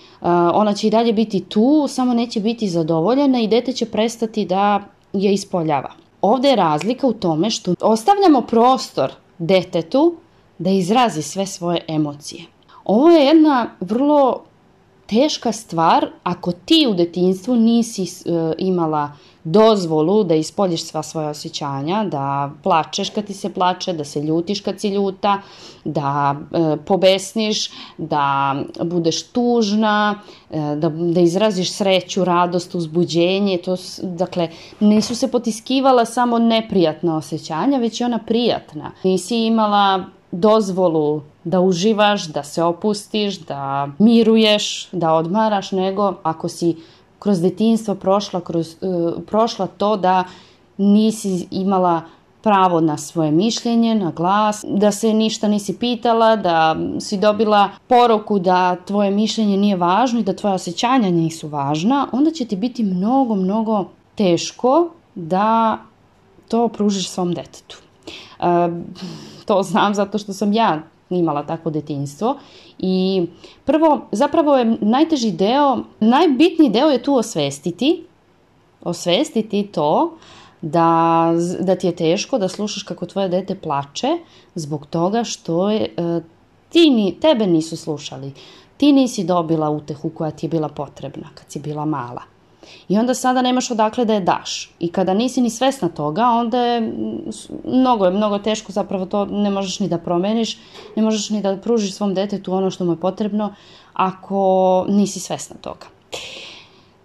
ona 0.54 0.74
će 0.74 0.88
i 0.88 0.90
dalje 0.90 1.14
biti 1.14 1.40
tu, 1.40 1.86
samo 1.90 2.14
neće 2.14 2.40
biti 2.40 2.70
zadovoljena 2.70 3.40
i 3.40 3.48
dete 3.48 3.74
će 3.74 3.86
prestati 3.86 4.46
da 4.46 4.82
je 5.14 5.34
ispoljava. 5.34 5.92
Ovde 6.22 6.50
je 6.50 6.56
razlika 6.56 7.08
u 7.08 7.14
tome 7.14 7.50
što 7.50 7.76
ostavljamo 7.82 8.42
prostor 8.42 9.12
detetu 9.38 10.16
da 10.58 10.70
izrazi 10.70 11.22
sve 11.22 11.46
svoje 11.46 11.86
emocije. 11.88 12.44
Ovo 12.86 13.10
je 13.10 13.26
jedna 13.26 13.70
vrlo 13.80 14.44
teška 15.08 15.52
stvar 15.52 16.08
ako 16.24 16.52
ti 16.52 16.88
u 16.90 16.94
detinstvu 16.94 17.56
nisi 17.56 18.02
uh, 18.02 18.52
imala 18.58 19.12
dozvolu 19.52 20.24
da 20.24 20.36
ispoljiš 20.36 20.84
sva 20.84 21.04
svoja 21.04 21.30
osjećanja, 21.30 22.04
da 22.04 22.52
plačeš 22.64 23.10
kad 23.10 23.26
ti 23.26 23.34
se 23.34 23.54
plače, 23.54 23.94
da 23.94 24.04
se 24.04 24.22
ljutiš 24.22 24.62
kad 24.62 24.80
si 24.80 24.90
ljuta, 24.90 25.42
da 25.84 26.36
e, 26.36 26.78
pobesniš, 26.86 27.70
da 27.98 28.56
budeš 28.84 29.24
tužna, 29.24 30.20
e, 30.52 30.76
da, 30.76 30.90
da 30.90 31.22
izraziš 31.22 31.72
sreću, 31.72 32.26
radost, 32.26 32.76
uzbuđenje. 32.76 33.58
To, 33.58 33.76
dakle, 34.02 34.50
nisu 34.80 35.16
se 35.16 35.32
potiskivala 35.32 36.06
samo 36.06 36.40
neprijatna 36.40 37.18
osjećanja, 37.18 37.78
već 37.78 38.02
i 38.02 38.04
ona 38.04 38.20
prijatna. 38.20 38.92
Nisi 39.04 39.38
imala 39.38 40.17
dozvolu 40.32 41.22
da 41.44 41.62
uživaš, 41.62 42.28
da 42.28 42.44
se 42.44 42.64
opustiš, 42.64 43.40
da 43.40 43.90
miruješ, 44.00 44.90
da 44.92 45.14
odmaraš, 45.14 45.72
nego 45.72 46.14
ako 46.24 46.50
si 46.50 46.76
kroz 47.20 47.42
detinstvo 47.42 47.96
prošla, 47.96 48.42
kroz, 48.42 48.76
uh, 48.82 49.14
prošla 49.28 49.68
to 49.68 49.98
da 49.98 50.24
nisi 50.78 51.48
imala 51.52 52.02
pravo 52.42 52.82
na 52.82 52.98
svoje 52.98 53.32
mišljenje, 53.32 53.96
na 53.96 54.12
glas, 54.12 54.66
da 54.68 54.92
se 54.92 55.14
ništa 55.14 55.48
nisi 55.48 55.80
pitala, 55.80 56.36
da 56.36 56.76
si 57.00 57.18
dobila 57.18 57.70
poruku 57.88 58.40
da 58.40 58.76
tvoje 58.76 59.12
mišljenje 59.12 59.58
nije 59.58 59.76
važno 59.76 60.20
i 60.20 60.24
da 60.24 60.36
tvoje 60.36 60.56
osjećanja 60.56 61.10
nisu 61.10 61.48
važna, 61.48 62.08
onda 62.12 62.32
će 62.32 62.46
ti 62.46 62.56
biti 62.56 62.84
mnogo, 62.84 63.36
mnogo 63.36 63.86
teško 64.16 64.90
da 65.16 65.78
to 66.48 66.68
pružiš 66.68 67.10
svom 67.10 67.34
detetu. 67.34 67.78
Uh, 68.40 68.46
to 69.48 69.64
znam 69.64 69.96
zato 69.96 70.18
što 70.18 70.34
sam 70.34 70.54
ja 70.54 70.80
imala 71.10 71.44
takvo 71.44 71.72
detinstvo 71.72 72.36
i 72.80 73.26
prvo, 73.66 74.02
zapravo 74.12 74.58
je 74.58 74.78
najteži 74.82 75.32
deo, 75.32 75.78
najbitniji 76.00 76.70
deo 76.70 76.90
je 76.90 77.04
tu 77.04 77.16
osvestiti, 77.16 78.06
osvestiti 78.82 79.68
to 79.72 80.18
da, 80.62 81.32
da 81.60 81.76
ti 81.76 81.88
je 81.88 81.96
teško 81.96 82.38
da 82.38 82.48
slušaš 82.48 82.84
kako 82.84 83.06
tvoje 83.06 83.30
dete 83.30 83.56
plače 83.56 84.08
zbog 84.56 84.86
toga 84.86 85.24
što 85.24 85.70
je, 85.70 85.94
e, 85.98 86.22
ti 86.70 87.18
tebe 87.22 87.48
nisu 87.48 87.78
slušali. 87.78 88.34
Ti 88.78 88.92
nisi 88.92 89.24
dobila 89.24 89.70
utehu 89.70 90.10
koja 90.10 90.32
ti 90.32 90.46
je 90.46 90.50
bila 90.50 90.70
potrebna 90.70 91.30
kad 91.36 91.52
si 91.52 91.60
bila 91.60 91.86
mala. 91.86 92.22
I 92.90 92.98
onda 92.98 93.14
sada 93.14 93.42
nemaš 93.42 93.72
odakle 93.72 94.06
da 94.06 94.14
je 94.14 94.20
daš. 94.20 94.72
I 94.80 94.92
kada 94.92 95.14
nisi 95.14 95.42
ni 95.42 95.50
svesna 95.50 95.90
toga, 95.90 96.26
onda 96.26 96.62
je 96.62 96.94
mnogo, 97.64 98.06
je 98.06 98.12
mnogo 98.12 98.40
teško, 98.40 98.72
zapravo 98.72 99.06
to 99.06 99.26
ne 99.26 99.50
možeš 99.50 99.80
ni 99.80 99.88
da 99.88 99.98
promeniš, 99.98 100.58
ne 100.96 101.04
možeš 101.04 101.30
ni 101.30 101.42
da 101.42 101.58
pružiš 101.58 101.94
svom 101.94 102.14
detetu 102.14 102.54
ono 102.54 102.72
što 102.72 102.86
mu 102.86 102.92
je 102.92 103.00
potrebno 103.00 103.54
ako 103.94 104.86
nisi 104.90 105.20
svesna 105.20 105.56
toga. 105.62 105.88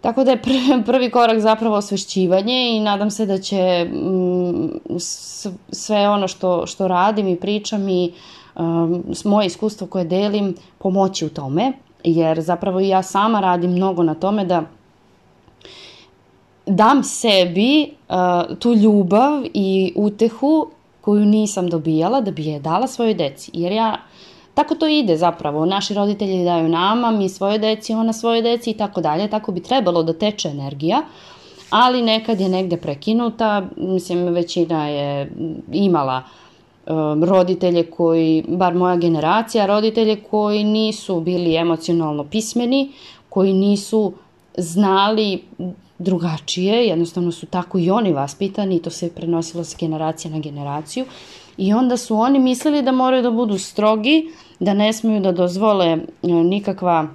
Tako 0.00 0.24
da 0.24 0.30
je 0.30 0.42
prvi 0.86 1.10
korak 1.10 1.40
zapravo 1.40 1.76
osvešćivanje 1.76 2.76
i 2.76 2.80
nadam 2.80 3.10
se 3.10 3.26
da 3.26 3.38
će 3.38 3.84
mm, 3.84 4.98
sve 5.70 6.08
ono 6.08 6.28
što, 6.28 6.66
što 6.66 6.88
radim 6.88 7.28
i 7.28 7.36
pričam 7.36 7.88
i 7.88 8.12
um, 8.54 9.04
moje 9.24 9.46
iskustvo 9.46 9.86
koje 9.86 10.04
delim 10.04 10.54
pomoći 10.78 11.26
u 11.26 11.28
tome, 11.28 11.72
jer 12.04 12.40
zapravo 12.40 12.80
i 12.80 12.88
ja 12.88 13.02
sama 13.02 13.40
radim 13.40 13.70
mnogo 13.70 14.02
na 14.02 14.14
tome 14.14 14.44
da 14.44 14.62
dam 16.66 17.02
sebi 17.04 17.90
uh, 18.08 18.58
tu 18.58 18.74
ljubav 18.74 19.44
i 19.54 19.92
utehu 19.96 20.66
koju 21.00 21.24
nisam 21.24 21.68
dobijala 21.68 22.20
da 22.20 22.30
bi 22.30 22.46
je 22.46 22.60
dala 22.60 22.86
svojoj 22.86 23.14
deci. 23.14 23.50
Jer 23.54 23.72
ja, 23.72 23.96
tako 24.54 24.74
to 24.74 24.86
ide 24.86 25.16
zapravo. 25.16 25.66
Naši 25.66 25.94
roditelji 25.94 26.44
daju 26.44 26.68
nama, 26.68 27.10
mi 27.10 27.28
svoje 27.28 27.58
deci, 27.58 27.94
ona 27.94 28.12
svoje 28.12 28.42
deci 28.42 28.70
i 28.70 28.76
tako 28.76 29.00
dalje. 29.00 29.30
Tako 29.30 29.52
bi 29.52 29.62
trebalo 29.62 30.02
da 30.02 30.12
teče 30.12 30.48
energija. 30.48 31.02
Ali 31.70 32.02
nekad 32.02 32.40
je 32.40 32.48
negde 32.48 32.76
prekinuta. 32.76 33.66
Mislim, 33.76 34.24
većina 34.24 34.88
je 34.88 35.32
imala 35.72 36.22
um, 36.86 37.24
roditelje 37.24 37.82
koji, 37.90 38.44
bar 38.48 38.74
moja 38.74 38.96
generacija, 38.96 39.66
roditelje 39.66 40.16
koji 40.30 40.64
nisu 40.64 41.20
bili 41.20 41.56
emocionalno 41.56 42.24
pismeni, 42.24 42.92
koji 43.28 43.52
nisu 43.52 44.12
znali 44.56 45.42
drugačije, 45.98 46.86
jednostavno 46.86 47.32
su 47.32 47.46
tako 47.46 47.78
i 47.78 47.90
oni 47.90 48.12
vaspitani 48.12 48.76
i 48.76 48.82
to 48.82 48.90
se 48.90 49.10
prenosilo 49.14 49.64
sa 49.64 49.76
generacije 49.80 50.30
na 50.30 50.38
generaciju. 50.38 51.04
I 51.56 51.72
onda 51.72 51.96
su 51.96 52.16
oni 52.16 52.38
mislili 52.38 52.82
da 52.82 52.92
moraju 52.92 53.22
da 53.22 53.30
budu 53.30 53.58
strogi, 53.58 54.30
da 54.60 54.74
ne 54.74 54.92
smeju 54.92 55.20
da 55.20 55.32
dozvole 55.32 55.86
e, 55.86 55.98
nikakva 56.22 57.06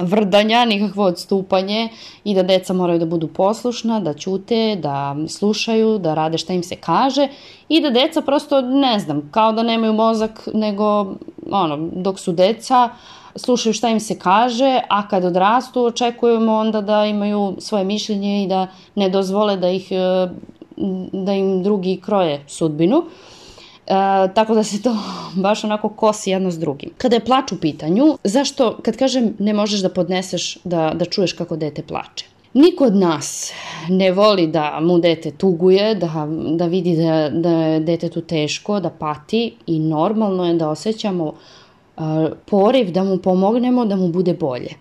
vrdanja, 0.00 0.64
nikakvo 0.64 1.04
odstupanje 1.04 1.88
i 2.24 2.34
da 2.34 2.42
deca 2.42 2.72
moraju 2.72 2.98
da 2.98 3.06
budu 3.06 3.28
poslušna, 3.28 4.00
da 4.00 4.14
ćute, 4.14 4.76
da 4.76 5.16
slušaju, 5.28 5.98
da 5.98 6.14
rade 6.14 6.38
šta 6.38 6.52
im 6.52 6.62
se 6.62 6.76
kaže 6.76 7.28
i 7.68 7.80
da 7.80 7.90
deca 7.90 8.20
prosto, 8.22 8.60
ne 8.60 8.98
znam, 8.98 9.28
kao 9.30 9.52
da 9.52 9.62
nemaju 9.62 9.92
mozak, 9.92 10.48
nego 10.54 11.14
ono, 11.50 11.88
dok 11.92 12.18
su 12.18 12.32
deca, 12.32 12.88
uh, 12.92 13.21
slušaju 13.36 13.72
šta 13.72 13.88
im 13.88 14.00
se 14.00 14.18
kaže, 14.18 14.80
a 14.88 15.08
kad 15.08 15.24
odrastu 15.24 15.84
očekujemo 15.84 16.52
onda 16.52 16.80
da 16.80 17.06
imaju 17.06 17.56
svoje 17.58 17.84
mišljenje 17.84 18.44
i 18.44 18.46
da 18.46 18.66
ne 18.94 19.08
dozvole 19.08 19.56
da 19.56 19.70
ih 19.70 19.92
e, 19.92 20.28
da 21.12 21.32
im 21.32 21.62
drugi 21.62 22.00
kroje 22.04 22.44
sudbinu. 22.48 23.04
E, 23.86 23.94
tako 24.34 24.54
da 24.54 24.64
se 24.64 24.82
to 24.82 24.96
baš 25.44 25.64
onako 25.64 25.88
kosi 25.88 26.30
jedno 26.30 26.50
s 26.50 26.58
drugim. 26.58 26.90
Kada 26.98 27.16
je 27.16 27.24
plač 27.24 27.52
u 27.52 27.60
pitanju, 27.60 28.18
zašto, 28.24 28.78
kad 28.82 28.96
kažem 28.96 29.34
ne 29.38 29.54
možeš 29.54 29.80
da 29.80 29.88
podneseš 29.88 30.58
da, 30.64 30.92
da 30.94 31.04
čuješ 31.04 31.32
kako 31.32 31.56
dete 31.56 31.82
plače? 31.82 32.26
Niko 32.54 32.84
od 32.84 32.96
nas 32.96 33.52
ne 33.88 34.10
voli 34.12 34.46
da 34.46 34.78
mu 34.80 34.98
dete 34.98 35.30
tuguje, 35.30 35.94
da, 35.94 36.28
da 36.56 36.66
vidi 36.66 36.96
da, 36.96 37.30
da 37.30 37.50
je 37.50 37.80
detetu 37.80 38.20
teško, 38.20 38.80
da 38.80 38.90
pati 38.90 39.54
i 39.66 39.78
normalno 39.80 40.46
je 40.46 40.54
da 40.54 40.68
osjećamo 40.68 41.32
poriv 42.46 42.90
da 42.90 43.04
mu 43.04 43.18
pomognemo 43.18 43.84
da 43.84 43.96
mu 43.96 44.08
bude 44.08 44.34
bolje. 44.34 44.74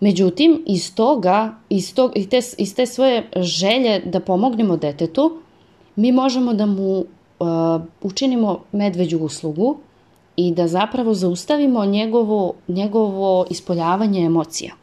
Međutim, 0.00 0.62
iz 0.66 0.94
toga, 0.94 1.54
iz, 1.68 1.94
tog, 1.94 2.12
iz, 2.14 2.28
te, 2.28 2.40
iz 2.58 2.74
te 2.74 2.86
svoje 2.86 3.30
želje 3.36 4.00
da 4.04 4.20
pomognemo 4.20 4.76
detetu, 4.76 5.38
mi 5.96 6.12
možemo 6.12 6.54
da 6.54 6.66
mu 6.66 6.98
uh, 6.98 7.06
učinimo 8.02 8.60
medveđu 8.72 9.18
uslugu 9.18 9.76
i 10.36 10.52
da 10.52 10.68
zapravo 10.68 11.14
zaustavimo 11.14 11.84
njegovo, 11.84 12.54
njegovo 12.68 13.46
ispoljavanje 13.50 14.24
emocija. 14.24 14.74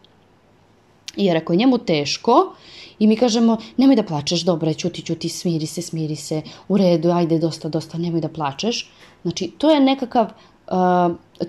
Jer 1.16 1.38
ako 1.38 1.54
je 1.54 1.58
njemu 1.58 1.78
teško 1.78 2.54
i 3.00 3.08
mi 3.08 3.16
kažemo 3.16 3.58
nemoj 3.78 3.96
da 3.96 4.04
plačeš, 4.04 4.42
dobro, 4.42 4.74
ćuti, 4.74 5.02
ćuti, 5.02 5.30
smiri 5.30 5.66
se, 5.66 5.82
smiri 5.82 6.16
se, 6.16 6.42
u 6.68 6.78
redu, 6.78 7.12
ajde, 7.12 7.40
dosta, 7.40 7.70
dosta, 7.70 7.98
nemoj 7.98 8.22
da 8.22 8.30
plačeš. 8.30 8.90
Znači, 9.24 9.52
to 9.58 9.70
je 9.70 9.80
nekakav 9.80 10.32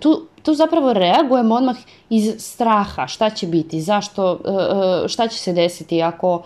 tu, 0.00 0.26
tu 0.42 0.54
zapravo 0.54 0.92
reagujemo 0.92 1.54
odmah 1.54 1.76
iz 2.10 2.34
straha 2.38 3.06
šta 3.06 3.30
će 3.30 3.46
biti, 3.46 3.80
zašto, 3.80 4.38
e, 4.44 4.50
e, 5.04 5.08
šta 5.08 5.28
će 5.28 5.38
se 5.38 5.52
desiti 5.52 6.02
ako 6.02 6.42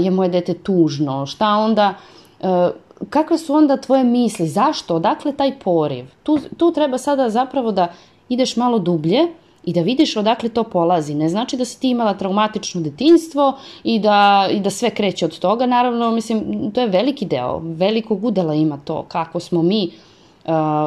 je 0.00 0.10
moje 0.10 0.28
dete 0.28 0.54
tužno, 0.54 1.26
šta 1.26 1.48
onda, 1.48 1.94
e, 2.40 2.70
kakve 3.10 3.38
su 3.38 3.54
onda 3.54 3.76
tvoje 3.76 4.04
misli, 4.04 4.48
zašto, 4.48 4.94
odakle 4.94 5.32
taj 5.32 5.58
poriv. 5.58 6.06
Tu, 6.22 6.38
tu 6.56 6.72
treba 6.72 6.98
sada 6.98 7.30
zapravo 7.30 7.72
da 7.72 7.88
ideš 8.28 8.56
malo 8.56 8.78
dublje 8.78 9.20
i 9.64 9.72
da 9.72 9.80
vidiš 9.80 10.16
odakle 10.16 10.48
to 10.48 10.64
polazi. 10.64 11.14
Ne 11.14 11.28
znači 11.28 11.56
da 11.56 11.64
si 11.64 11.80
ti 11.80 11.90
imala 11.90 12.14
traumatično 12.14 12.80
detinstvo 12.80 13.58
i 13.84 13.98
da, 13.98 14.48
i 14.50 14.60
da 14.60 14.70
sve 14.70 14.90
kreće 14.90 15.24
od 15.24 15.38
toga. 15.38 15.66
Naravno, 15.66 16.10
mislim, 16.10 16.70
to 16.74 16.80
je 16.80 16.86
veliki 16.86 17.26
deo, 17.26 17.58
velikog 17.58 18.24
udela 18.24 18.54
ima 18.54 18.78
to 18.84 19.02
kako 19.08 19.40
smo 19.40 19.62
mi 19.62 19.90
Uh, 19.90 20.13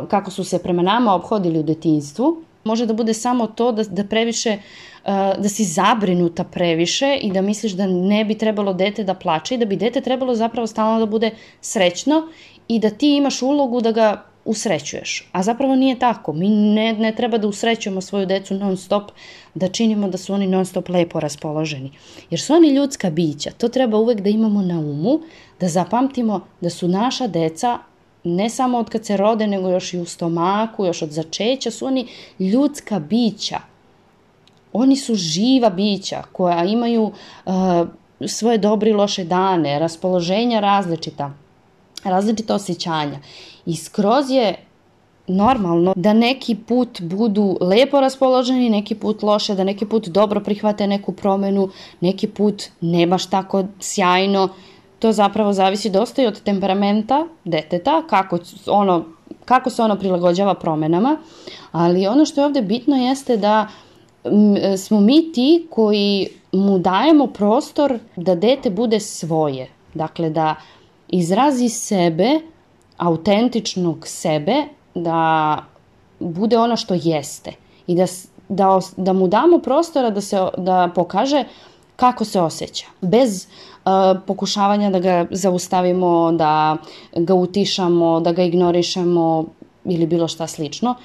kako 0.10 0.32
su 0.32 0.44
se 0.44 0.64
prema 0.64 0.82
nama 0.82 1.14
obhodili 1.14 1.60
u 1.60 1.64
detinstvu. 1.64 2.44
Može 2.64 2.86
da 2.86 2.94
bude 2.94 3.14
samo 3.14 3.48
to 3.48 3.72
da, 3.72 3.84
da 3.84 4.04
previše, 4.04 4.58
da 5.38 5.50
si 5.50 5.64
zabrinuta 5.64 6.44
previše 6.44 7.18
i 7.22 7.32
da 7.32 7.42
misliš 7.42 7.72
da 7.72 7.88
ne 7.88 8.26
bi 8.26 8.38
trebalo 8.38 8.74
dete 8.74 9.04
da 9.04 9.14
plače 9.14 9.56
i 9.56 9.58
da 9.58 9.66
bi 9.66 9.76
dete 9.76 10.02
trebalo 10.02 10.36
zapravo 10.36 10.68
stalno 10.68 11.00
da 11.00 11.06
bude 11.06 11.32
srećno 11.62 12.28
i 12.68 12.80
da 12.80 12.90
ti 12.90 13.16
imaš 13.16 13.42
ulogu 13.42 13.82
da 13.82 13.92
ga 13.92 14.24
usrećuješ. 14.46 15.30
A 15.32 15.44
zapravo 15.44 15.76
nije 15.76 16.00
tako. 16.00 16.34
Mi 16.34 16.50
ne, 16.50 16.94
ne 16.94 17.16
treba 17.16 17.38
da 17.38 17.48
usrećujemo 17.48 18.02
svoju 18.02 18.26
decu 18.26 18.56
non 18.56 18.78
stop, 18.78 19.12
da 19.54 19.68
činimo 19.68 20.10
da 20.10 20.18
su 20.18 20.34
oni 20.34 20.48
non 20.48 20.66
stop 20.66 20.90
lepo 20.90 21.20
raspoloženi. 21.20 21.92
Jer 22.30 22.42
su 22.42 22.54
oni 22.54 22.70
ljudska 22.70 23.10
bića. 23.10 23.52
To 23.52 23.70
treba 23.70 23.98
uvek 23.98 24.22
da 24.22 24.30
imamo 24.30 24.62
na 24.62 24.80
umu, 24.80 25.20
da 25.60 25.68
zapamtimo 25.68 26.42
da 26.62 26.70
su 26.70 26.88
naša 26.88 27.28
deca 27.28 27.80
ne 28.28 28.50
samo 28.50 28.78
od 28.78 28.90
kad 28.90 29.06
se 29.06 29.18
rode, 29.18 29.48
nego 29.48 29.70
još 29.70 29.94
i 29.94 30.00
u 30.00 30.06
stomaku, 30.06 30.86
još 30.86 31.02
od 31.02 31.12
začeća, 31.12 31.72
su 31.72 31.86
oni 31.86 32.08
ljudska 32.40 33.00
bića. 33.00 33.60
Oni 34.74 34.96
su 34.96 35.16
živa 35.16 35.70
bića 35.70 36.24
koja 36.32 36.64
imaju 36.64 37.04
uh, 37.46 37.54
svoje 38.28 38.58
dobre 38.58 38.90
i 38.90 38.94
loše 38.94 39.24
dane, 39.24 39.80
raspoloženja 39.80 40.60
različita, 40.60 41.34
različita 42.04 42.56
osjećanja. 42.56 43.20
I 43.66 43.76
skroz 43.76 44.30
je 44.30 44.56
normalno 45.28 45.94
da 45.96 46.14
neki 46.14 46.56
put 46.56 47.02
budu 47.02 47.58
lepo 47.62 48.00
raspoloženi, 48.00 48.70
neki 48.70 48.96
put 48.96 49.24
loše, 49.24 49.56
da 49.56 49.64
neki 49.64 49.86
put 49.86 50.08
dobro 50.08 50.40
prihvate 50.40 50.88
neku 50.88 51.12
promenu, 51.12 51.70
neki 52.02 52.28
put 52.28 52.64
ne 52.82 53.08
baš 53.08 53.26
tako 53.26 53.64
sjajno, 53.80 54.50
to 55.00 55.12
zapravo 55.12 55.54
zavisi 55.54 55.90
dosta 55.90 56.22
i 56.22 56.28
od 56.28 56.42
temperamenta 56.42 57.26
deteta, 57.44 58.04
kako, 58.10 58.40
ono, 58.68 59.06
kako 59.46 59.70
se 59.70 59.82
ono 59.82 59.96
prilagođava 59.96 60.54
promenama, 60.54 61.18
ali 61.72 62.08
ono 62.08 62.26
što 62.26 62.42
je 62.42 62.46
ovde 62.46 62.62
bitno 62.62 62.96
jeste 62.96 63.38
da 63.38 63.68
smo 64.78 65.00
mi 65.00 65.32
ti 65.32 65.68
koji 65.70 66.28
mu 66.52 66.80
dajemo 66.80 67.28
prostor 67.28 68.00
da 68.16 68.36
dete 68.36 68.70
bude 68.70 69.00
svoje. 69.00 69.70
Dakle, 69.94 70.30
da 70.30 70.56
izrazi 71.08 71.70
sebe, 71.70 72.40
autentičnog 72.98 74.08
sebe, 74.08 74.64
da 74.96 75.58
bude 76.20 76.58
ono 76.58 76.76
što 76.76 76.94
jeste 76.94 77.52
i 77.88 77.96
da, 77.96 78.06
da, 78.50 78.80
da 78.98 79.14
mu 79.14 79.28
damo 79.28 79.60
prostora 79.60 80.10
da, 80.10 80.22
se, 80.22 80.48
da 80.58 80.90
pokaže 80.96 81.44
kako 81.96 82.26
se 82.26 82.42
osjeća. 82.42 82.86
Bez 83.02 83.48
pokušavanja 84.28 84.90
da 84.90 85.00
ga 85.00 85.26
zaustavimo, 85.32 86.32
da 86.32 86.78
ga 87.16 87.34
utišamo, 87.34 88.20
da 88.20 88.32
ga 88.32 88.44
ignorišemo 88.44 89.46
ili 89.86 90.08
bilo 90.08 90.28
šta 90.28 90.48
slično. 90.48 90.96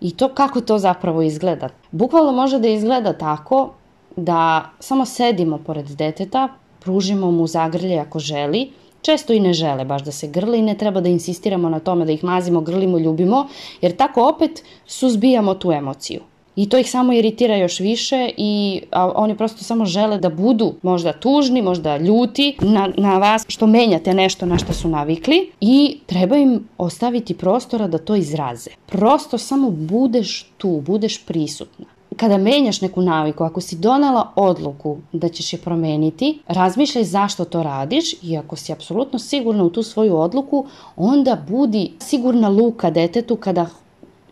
I 0.00 0.10
to 0.16 0.28
kako 0.28 0.60
to 0.60 0.78
zapravo 0.78 1.22
izgleda. 1.22 1.68
Bukvalno 1.90 2.32
može 2.32 2.58
da 2.58 2.68
izgleda 2.68 3.12
tako 3.12 3.70
da 4.16 4.70
samo 4.80 5.04
sedimo 5.04 5.58
pored 5.58 5.86
deteta, 5.86 6.48
pružimo 6.80 7.30
mu 7.30 7.46
zagrlje 7.46 7.98
ako 7.98 8.18
želi, 8.18 8.70
često 9.02 9.32
i 9.32 9.40
ne 9.40 9.52
žele 9.52 9.84
baš 9.84 10.02
da 10.02 10.12
se 10.12 10.26
grle 10.26 10.58
i 10.58 10.62
ne 10.62 10.74
treba 10.78 11.00
da 11.00 11.08
insistiramo 11.08 11.68
na 11.68 11.78
tome 11.78 12.04
da 12.04 12.12
ih 12.12 12.24
mazimo, 12.24 12.60
grlimo, 12.60 12.98
ljubimo, 12.98 13.46
jer 13.80 13.96
tako 13.96 14.28
opet 14.28 14.64
suzbijamo 14.86 15.54
tu 15.54 15.72
emociju. 15.72 16.20
I 16.56 16.68
to 16.68 16.78
ih 16.78 16.90
samo 16.90 17.12
iritira 17.12 17.56
još 17.56 17.80
više 17.80 18.30
i 18.36 18.82
a, 18.90 19.12
oni 19.14 19.36
prosto 19.36 19.64
samo 19.64 19.84
žele 19.84 20.18
da 20.18 20.28
budu 20.28 20.74
možda 20.82 21.12
tužni, 21.12 21.62
možda 21.62 21.96
ljuti 21.96 22.56
na, 22.60 22.92
na 22.96 23.18
vas 23.18 23.44
što 23.48 23.66
menjate 23.66 24.14
nešto 24.14 24.46
na 24.46 24.58
što 24.58 24.72
su 24.72 24.88
navikli 24.88 25.50
i 25.60 25.98
treba 26.06 26.36
im 26.36 26.68
ostaviti 26.78 27.34
prostora 27.34 27.86
da 27.86 27.98
to 27.98 28.14
izraze. 28.16 28.70
Prosto 28.86 29.38
samo 29.38 29.70
budeš 29.70 30.46
tu, 30.58 30.68
budeš 30.86 31.24
prisutna 31.24 31.86
kada 32.16 32.38
menjaš 32.38 32.80
neku 32.80 33.02
naviku, 33.02 33.44
ako 33.44 33.60
si 33.60 33.76
donela 33.76 34.32
odluku 34.36 34.98
da 35.12 35.28
ćeš 35.28 35.52
je 35.52 35.58
promeniti, 35.58 36.38
razmišljaj 36.46 37.04
zašto 37.04 37.44
to 37.44 37.62
radiš 37.62 38.12
i 38.22 38.36
ako 38.36 38.56
si 38.56 38.72
apsolutno 38.72 39.18
sigurna 39.18 39.64
u 39.64 39.70
tu 39.70 39.82
svoju 39.82 40.16
odluku, 40.16 40.66
onda 40.96 41.38
budi 41.48 41.92
sigurna 41.98 42.48
luka 42.48 42.90
detetu 42.90 43.36
kada 43.36 43.66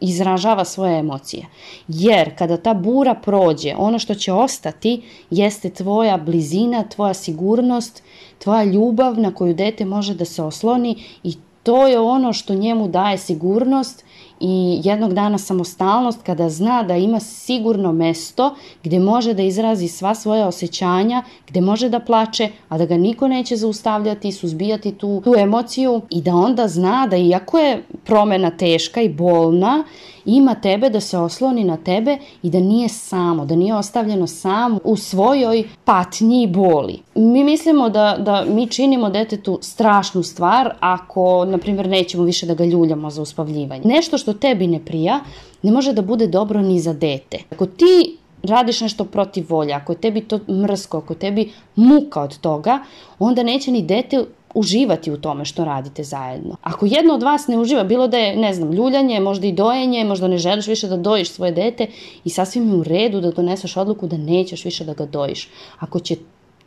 izražava 0.00 0.64
svoje 0.64 0.98
emocije. 0.98 1.46
Jer 1.88 2.38
kada 2.38 2.56
ta 2.56 2.74
bura 2.74 3.14
prođe, 3.14 3.74
ono 3.78 3.98
što 3.98 4.14
će 4.14 4.32
ostati 4.32 5.02
jeste 5.30 5.70
tvoja 5.70 6.16
blizina, 6.16 6.84
tvoja 6.88 7.14
sigurnost, 7.14 8.02
tvoja 8.38 8.64
ljubav 8.64 9.20
na 9.20 9.34
koju 9.34 9.54
dete 9.54 9.84
može 9.84 10.14
da 10.14 10.24
se 10.24 10.42
osloni 10.42 10.96
i 11.22 11.34
to 11.62 11.86
je 11.86 12.00
ono 12.00 12.32
što 12.32 12.54
njemu 12.54 12.88
daje 12.88 13.18
sigurnost 13.18 14.04
i 14.40 14.81
jednog 14.85 15.14
dana 15.14 15.38
samostalnost 15.38 16.22
kada 16.22 16.48
zna 16.48 16.83
da 16.83 16.96
ima 16.96 17.20
sigurno 17.20 17.92
mesto 17.92 18.55
gde 18.85 18.98
može 18.98 19.35
da 19.35 19.42
izrazi 19.42 19.88
sva 19.88 20.14
svoja 20.14 20.46
osjećanja, 20.46 21.22
gde 21.48 21.61
može 21.61 21.88
da 21.88 22.00
plače, 22.00 22.48
a 22.68 22.79
da 22.79 22.87
ga 22.87 22.96
niko 22.96 23.29
neće 23.29 23.57
zaustavljati, 23.57 24.33
suzbijati 24.33 24.92
tu, 24.92 25.20
tu 25.24 25.35
emociju 25.38 26.00
i 26.11 26.22
da 26.22 26.35
onda 26.35 26.68
zna 26.68 27.07
da 27.07 27.16
iako 27.16 27.59
je 27.59 27.83
promena 28.05 28.50
teška 28.50 29.00
i 29.00 29.09
bolna, 29.09 29.85
ima 30.24 30.55
tebe 30.55 30.90
da 30.90 31.00
se 31.00 31.18
osloni 31.18 31.64
na 31.64 31.76
tebe 31.76 32.18
i 32.42 32.50
da 32.50 32.61
nije 32.61 32.88
samo, 32.88 33.44
da 33.44 33.57
nije 33.57 33.74
ostavljeno 33.74 34.26
sam 34.26 34.79
u 34.85 34.96
svojoj 34.96 35.64
patnji 35.85 36.42
i 36.42 36.46
boli. 36.46 36.98
Mi 37.14 37.44
mislimo 37.44 37.88
da, 37.88 38.16
da 38.18 38.44
mi 38.48 38.66
činimo 38.66 39.11
detetu 39.11 39.59
strašnu 39.62 40.22
stvar 40.22 40.74
ako, 40.81 41.44
na 41.44 41.59
primjer, 41.59 41.88
nećemo 41.88 42.24
više 42.24 42.46
da 42.46 42.55
ga 42.55 42.64
ljuljamo 42.64 43.11
za 43.11 43.22
uspavljivanje. 43.22 43.83
Nešto 43.85 44.18
što 44.18 44.30
tebi 44.33 44.66
ne 44.66 44.85
prija, 44.85 45.21
ne 45.62 45.73
može 45.73 45.93
da 45.93 46.03
bude 46.03 46.27
dobro 46.27 46.62
ni 46.62 46.81
za 46.81 46.93
dete. 46.93 47.38
Ako 47.51 47.66
ti 47.66 48.16
radiš 48.43 48.81
nešto 48.81 49.05
protiv 49.05 49.47
volja, 49.49 49.77
ako 49.77 49.93
je 49.93 50.01
tebi 50.01 50.21
to 50.21 50.38
mrsko, 50.49 50.99
ako 50.99 51.12
je 51.12 51.19
tebi 51.19 51.53
muka 51.77 52.23
od 52.23 52.38
toga, 52.38 52.79
onda 53.19 53.43
neće 53.43 53.71
ni 53.71 53.83
dete 53.83 54.25
uživati 54.55 55.11
u 55.11 55.16
tome 55.16 55.45
što 55.45 55.64
radite 55.64 56.05
zajedno. 56.05 56.57
Ako 56.62 56.87
jedno 56.87 57.14
od 57.14 57.23
vas 57.23 57.47
ne 57.47 57.59
uživa, 57.59 57.85
bilo 57.85 58.09
da 58.09 58.19
je, 58.19 58.37
ne 58.37 58.55
znam, 58.55 58.73
ljuljanje, 58.73 59.21
možda 59.21 59.47
i 59.47 59.53
dojenje, 59.53 60.05
možda 60.05 60.29
ne 60.29 60.38
želiš 60.38 60.66
više 60.66 60.88
da 60.88 60.97
dojiš 60.97 61.31
svoje 61.31 61.53
dete 61.53 61.87
i 62.25 62.31
sasvim 62.31 62.69
je 62.69 62.75
u 62.75 62.83
redu 62.83 63.21
da 63.21 63.31
doneseš 63.31 63.77
odluku 63.77 64.07
da 64.07 64.16
nećeš 64.16 64.64
više 64.64 64.85
da 64.85 64.95
ga 64.95 65.07
dojiš. 65.07 65.49
Ako, 65.79 66.01
će, 66.01 66.16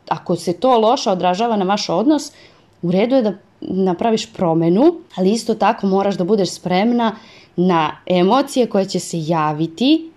ako 0.08 0.36
se 0.36 0.52
to 0.52 0.78
loše 0.78 1.10
odražava 1.10 1.56
na 1.56 1.64
vaš 1.64 1.88
odnos, 1.88 2.32
u 2.82 2.90
redu 2.90 3.14
je 3.14 3.22
da 3.22 3.32
napraviš 3.60 4.32
promenu, 4.32 4.94
ali 5.14 5.32
isto 5.32 5.54
tako 5.54 5.86
moraš 5.86 6.16
da 6.16 6.24
budeš 6.24 6.50
spremna 6.50 7.16
na 7.56 7.96
emocije 8.06 8.66
koje 8.66 8.84
će 8.84 9.00
se 9.00 9.20
javiti 9.20 10.10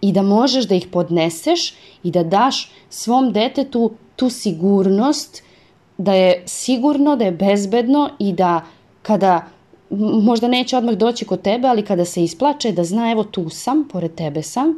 i 0.00 0.12
da 0.12 0.22
možeš 0.22 0.64
da 0.64 0.74
ih 0.74 0.86
podneseš 0.92 1.74
i 2.02 2.10
da 2.10 2.22
daš 2.22 2.70
svom 2.90 3.32
detetu 3.32 3.90
tu 4.16 4.30
sigurnost 4.30 5.42
da 5.98 6.12
je 6.12 6.42
sigurno, 6.46 7.16
da 7.16 7.24
je 7.24 7.32
bezbedno 7.32 8.10
i 8.18 8.32
da 8.32 8.60
kada 9.02 9.46
možda 10.22 10.48
neće 10.48 10.76
odmah 10.76 10.94
doći 10.94 11.24
kod 11.24 11.42
tebe, 11.42 11.68
ali 11.68 11.84
kada 11.84 12.04
se 12.04 12.24
isplače 12.24 12.72
da 12.72 12.84
zna 12.84 13.10
evo 13.10 13.24
tu 13.24 13.48
sam, 13.48 13.88
pored 13.92 14.14
tebe 14.14 14.42
sam, 14.42 14.74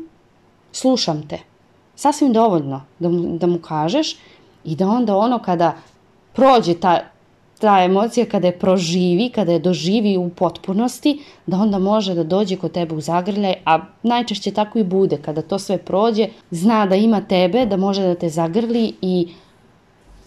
slušam 0.72 1.28
te. 1.28 1.38
Sasvim 1.96 2.32
dovoljno 2.32 2.82
da 2.98 3.08
mu, 3.08 3.38
da 3.38 3.46
mu 3.46 3.58
kažeš 3.58 4.16
i 4.64 4.76
da 4.76 4.88
onda 4.88 5.16
ono 5.16 5.38
kada 5.38 5.76
prođe 6.32 6.74
ta, 6.74 7.00
ta 7.62 7.82
emocija, 7.84 8.26
kada 8.26 8.46
je 8.46 8.58
proživi, 8.58 9.28
kada 9.30 9.52
je 9.52 9.58
doživi 9.58 10.16
u 10.16 10.28
potpunosti, 10.28 11.20
da 11.46 11.56
onda 11.56 11.78
može 11.78 12.14
da 12.14 12.24
dođe 12.24 12.56
kod 12.56 12.72
tebe 12.72 12.94
u 12.94 13.00
zagrljaj, 13.00 13.54
a 13.64 13.78
najčešće 14.02 14.50
tako 14.50 14.78
i 14.78 14.84
bude. 14.84 15.16
Kada 15.22 15.42
to 15.42 15.58
sve 15.58 15.78
prođe, 15.78 16.28
zna 16.50 16.86
da 16.86 16.96
ima 16.96 17.20
tebe, 17.20 17.66
da 17.66 17.76
može 17.76 18.02
da 18.02 18.14
te 18.14 18.28
zagrli 18.28 18.94
i 19.00 19.28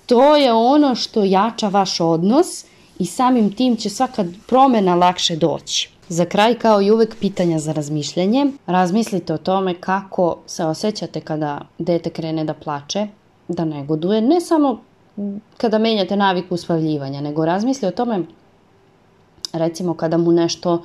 to 0.06 0.36
je 0.36 0.54
ono 0.54 0.95
što 0.95 1.24
jača 1.24 1.67
vaš 1.67 2.00
odnos 2.00 2.65
i 3.00 3.06
samim 3.06 3.52
tim 3.52 3.76
će 3.76 3.89
svaka 3.89 4.26
promena 4.48 4.95
lakše 4.95 5.36
doći. 5.36 5.89
Za 6.08 6.26
kraj, 6.26 6.54
kao 6.54 6.82
i 6.82 6.91
uvek, 6.91 7.19
pitanja 7.19 7.60
za 7.60 7.71
razmišljanje. 7.71 8.45
Razmislite 8.65 9.34
o 9.34 9.38
tome 9.38 9.74
kako 9.74 10.38
se 10.48 10.65
osjećate 10.65 11.21
kada 11.21 11.62
dete 11.78 12.10
krene 12.10 12.45
da 12.45 12.54
plače, 12.54 13.08
da 13.48 13.65
negoduje. 13.65 14.21
Ne 14.21 14.41
samo 14.41 14.80
kada 15.58 15.78
menjate 15.78 16.15
naviku 16.15 16.54
uspavljivanja, 16.54 17.21
nego 17.21 17.45
razmisli 17.45 17.88
o 17.88 17.91
tome, 17.91 18.23
recimo, 19.54 19.93
kada 19.93 20.17
mu 20.17 20.32
nešto 20.32 20.84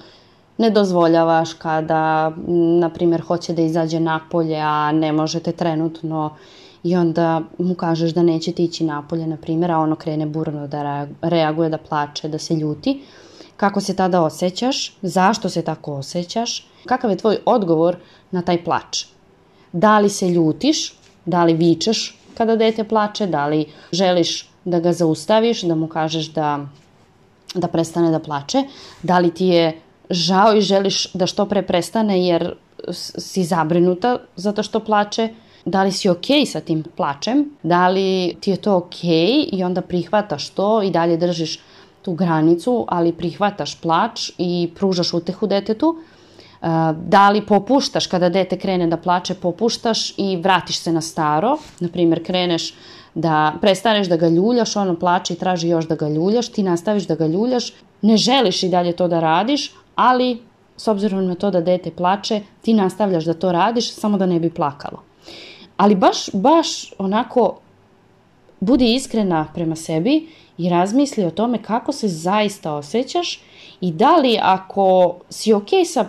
ne 0.59 0.71
dozvoljavaš, 0.71 1.53
kada, 1.53 2.33
na 2.81 2.89
primjer, 2.89 3.21
hoće 3.21 3.53
da 3.53 3.63
izađe 3.63 4.01
napolje, 4.01 4.57
a 4.61 4.93
ne 4.93 5.13
možete 5.13 5.53
trenutno 5.53 6.37
i 6.83 6.97
onda 6.97 7.41
mu 7.59 7.75
kažeš 7.75 8.11
da 8.11 8.23
neće 8.23 8.53
ti 8.53 8.65
ići 8.65 8.85
napolje, 8.85 9.27
na 9.27 9.37
primjer, 9.37 9.71
a 9.71 9.79
ono 9.79 9.97
krene 9.97 10.27
burno 10.27 10.67
da 10.67 11.07
reaguje, 11.23 11.69
da 11.69 11.79
plače, 11.79 12.29
da 12.29 12.39
se 12.39 12.55
ljuti. 12.55 13.03
Kako 13.57 13.81
se 13.81 13.97
tada 13.97 14.23
osjećaš? 14.23 14.97
Zašto 15.03 15.49
se 15.49 15.63
tako 15.63 15.95
osjećaš? 15.95 16.67
Kakav 16.87 17.11
je 17.11 17.17
tvoj 17.17 17.39
odgovor 17.45 17.97
na 18.31 18.43
taj 18.43 18.65
plač? 18.65 19.05
Da 19.73 19.99
li 19.99 20.09
se 20.09 20.29
ljutiš? 20.29 20.95
Da 21.25 21.45
li 21.45 21.55
vičeš 21.55 22.20
kada 22.41 22.57
dete 22.57 22.87
plače? 22.89 23.27
Da 23.29 23.45
li 23.47 23.67
želiš 23.93 24.49
da 24.65 24.81
ga 24.81 24.93
zaustaviš, 24.97 25.63
da 25.69 25.75
mu 25.77 25.89
kažeš 25.89 26.31
da, 26.33 26.55
da 27.55 27.69
prestane 27.69 28.11
da 28.11 28.19
plače? 28.19 28.65
Da 29.03 29.19
li 29.21 29.35
ti 29.35 29.53
je 29.53 29.75
žao 30.11 30.55
i 30.57 30.65
želiš 30.65 31.13
da 31.13 31.27
što 31.29 31.47
pre 31.47 31.63
prestane 31.63 32.17
jer 32.25 32.55
si 32.95 33.45
zabrinuta 33.45 34.19
zato 34.37 34.63
što 34.63 34.81
plače? 34.81 35.29
Da 35.65 35.83
li 35.85 35.93
si 35.93 36.09
ok 36.09 36.31
sa 36.49 36.61
tim 36.65 36.85
plačem? 36.97 37.45
Da 37.63 37.89
li 37.89 38.37
ti 38.41 38.51
je 38.51 38.57
to 38.57 38.77
ok 38.77 39.05
i 39.53 39.61
onda 39.65 39.83
prihvataš 39.83 40.49
to 40.57 40.83
i 40.83 40.91
dalje 40.91 41.17
držiš 41.21 41.59
tu 42.03 42.15
granicu, 42.17 42.85
ali 42.89 43.13
prihvataš 43.13 43.75
plač 43.81 44.31
i 44.39 44.71
pružaš 44.77 45.13
utehu 45.15 45.47
detetu? 45.47 45.99
Da 46.97 47.31
li 47.31 47.41
popuštaš 47.47 48.07
kada 48.07 48.29
dete 48.29 48.59
krene 48.59 48.87
da 48.87 48.97
plače, 48.97 49.35
popuštaš 49.35 50.19
i 50.19 50.37
vratiš 50.37 50.79
se 50.79 50.93
na 50.93 51.01
staro? 51.01 51.57
Naprimjer, 51.81 52.25
kreneš 52.25 52.75
da 53.15 53.53
prestaneš 53.61 54.09
da 54.09 54.17
ga 54.17 54.29
ljuljaš, 54.29 54.77
ono 54.77 54.95
plače 54.99 55.35
i 55.35 55.37
traži 55.37 55.69
još 55.69 55.89
da 55.89 55.95
ga 55.95 56.09
ljuljaš, 56.09 56.49
ti 56.49 56.63
nastaviš 56.63 57.07
da 57.07 57.15
ga 57.15 57.27
ljuljaš, 57.27 57.73
ne 58.03 58.17
želiš 58.17 58.63
i 58.63 58.69
dalje 58.69 58.93
to 58.97 59.09
da 59.09 59.21
radiš, 59.21 59.73
ali 59.95 60.43
s 60.77 60.89
obzirom 60.89 61.27
na 61.27 61.35
to 61.35 61.51
da 61.51 61.61
dete 61.61 61.91
plače, 61.91 62.41
ti 62.63 62.75
nastavljaš 62.75 63.25
da 63.25 63.35
to 63.35 63.53
radiš 63.53 63.93
samo 63.93 64.19
da 64.19 64.27
ne 64.27 64.41
bi 64.41 64.51
plakalo. 64.51 65.03
Ali 65.77 65.95
baš, 65.95 66.31
baš 66.33 66.93
onako 66.99 67.59
budi 68.61 68.95
iskrena 68.95 69.47
prema 69.55 69.77
sebi 69.77 70.29
i 70.59 70.69
razmisli 70.69 71.25
o 71.25 71.31
tome 71.31 71.63
kako 71.63 71.93
se 71.93 72.09
zaista 72.09 72.75
osjećaš 72.75 73.41
i 73.81 73.93
da 73.93 74.17
li 74.17 74.39
ako 74.43 75.17
si 75.31 75.53
ok 75.53 75.69
sa 75.87 76.09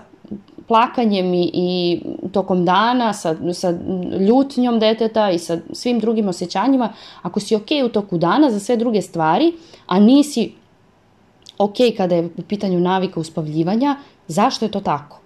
plakanjem 0.72 1.34
i, 1.34 1.50
i 1.54 2.02
tokom 2.32 2.66
dana, 2.66 3.14
sa, 3.14 3.36
sa 3.54 3.74
ljutnjom 4.20 4.78
deteta 4.80 5.26
i 5.32 5.40
sa 5.40 5.58
svim 5.74 6.00
drugim 6.00 6.30
osjećanjima, 6.30 6.94
ako 7.22 7.40
si 7.40 7.56
ok 7.56 7.68
u 7.86 7.90
toku 7.90 8.18
dana 8.18 8.52
za 8.52 8.60
sve 8.60 8.78
druge 8.78 9.02
stvari, 9.02 9.52
a 9.88 10.00
nisi 10.00 10.54
ok 11.58 11.76
kada 11.98 12.16
je 12.16 12.30
u 12.38 12.42
pitanju 12.48 12.80
navika 12.80 13.20
uspavljivanja, 13.20 13.96
zašto 14.28 14.66
je 14.66 14.72
to 14.72 14.80
tako? 14.80 15.20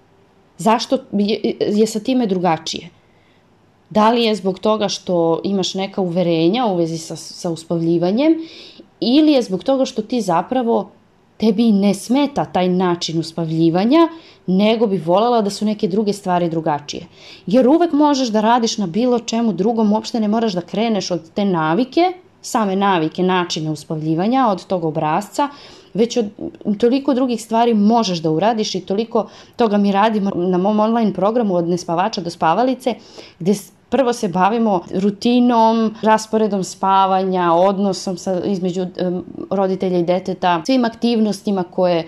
Zašto 0.57 0.97
je, 1.11 1.55
je 1.59 1.87
sa 1.87 1.99
time 1.99 2.25
drugačije? 2.27 2.89
Da 3.89 4.09
li 4.11 4.23
je 4.23 4.35
zbog 4.35 4.59
toga 4.59 4.89
što 4.89 5.41
imaš 5.43 5.73
neka 5.73 6.01
uverenja 6.01 6.65
u 6.65 6.75
vezi 6.75 6.97
sa, 6.97 7.15
sa 7.15 7.51
uspavljivanjem 7.51 8.33
ili 8.99 9.31
je 9.31 9.41
zbog 9.41 9.63
toga 9.63 9.85
što 9.85 10.01
ti 10.01 10.21
zapravo 10.21 10.89
tebi 11.37 11.71
ne 11.71 11.93
smeta 11.93 12.45
taj 12.45 12.69
način 12.69 13.19
uspavljivanja, 13.19 14.07
nego 14.47 14.87
bi 14.87 14.97
voljela 14.97 15.41
da 15.41 15.49
su 15.49 15.65
neke 15.65 15.87
druge 15.87 16.13
stvari 16.13 16.49
drugačije. 16.49 17.05
Jer 17.47 17.67
uvek 17.67 17.93
možeš 17.93 18.29
da 18.29 18.41
radiš 18.41 18.77
na 18.77 18.87
bilo 18.87 19.19
čemu 19.19 19.53
drugom, 19.53 19.93
uopšte 19.93 20.19
ne 20.19 20.27
moraš 20.27 20.53
da 20.53 20.61
kreneš 20.61 21.11
od 21.11 21.31
te 21.33 21.45
navike, 21.45 22.11
same 22.41 22.75
navike, 22.75 23.23
načine 23.23 23.71
uspavljivanja, 23.71 24.47
od 24.47 24.65
tog 24.65 24.85
obrazca, 24.85 25.49
već 25.93 26.17
od 26.17 26.29
toliko 26.77 27.13
drugih 27.13 27.41
stvari 27.41 27.73
možeš 27.73 28.19
da 28.19 28.31
uradiš 28.31 28.75
i 28.75 28.81
toliko 28.81 29.27
toga 29.55 29.77
mi 29.77 29.91
radimo 29.91 30.31
na 30.35 30.57
mom 30.57 30.79
online 30.79 31.13
programu 31.13 31.55
od 31.55 31.67
nespavača 31.67 32.21
do 32.21 32.29
spavalice, 32.29 32.95
gde 33.39 33.53
prvo 33.89 34.13
se 34.13 34.27
bavimo 34.27 34.81
rutinom, 34.93 35.95
rasporedom 36.01 36.63
spavanja, 36.63 37.53
odnosom 37.53 38.17
sa, 38.17 38.41
između 38.45 38.85
roditelja 39.49 39.97
i 39.97 40.03
deteta, 40.03 40.61
svim 40.65 40.85
aktivnostima 40.85 41.63
koje 41.63 42.07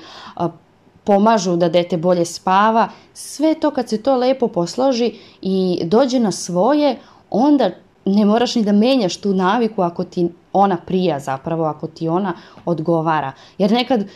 pomažu 1.04 1.56
da 1.56 1.70
dete 1.70 1.98
bolje 1.98 2.26
spava. 2.26 2.90
Sve 3.14 3.54
to 3.54 3.72
kad 3.72 3.90
se 3.90 4.02
to 4.04 4.16
lepo 4.16 4.48
posloži 4.48 5.14
i 5.42 5.82
dođe 5.84 6.20
na 6.20 6.32
svoje, 6.32 6.98
onda 7.30 7.70
ne 8.06 8.26
moraš 8.26 8.56
ni 8.56 8.64
da 8.64 8.72
menjaš 8.72 9.18
tu 9.18 9.34
naviku 9.34 9.82
ako 9.82 10.04
ti 10.04 10.30
ona 10.58 10.78
prija 10.78 11.20
zapravo, 11.20 11.64
ako 11.64 11.88
ti 11.88 12.08
ona 12.08 12.34
odgovara. 12.66 13.32
Jer 13.58 13.72
nekad, 13.72 14.02
e, 14.02 14.08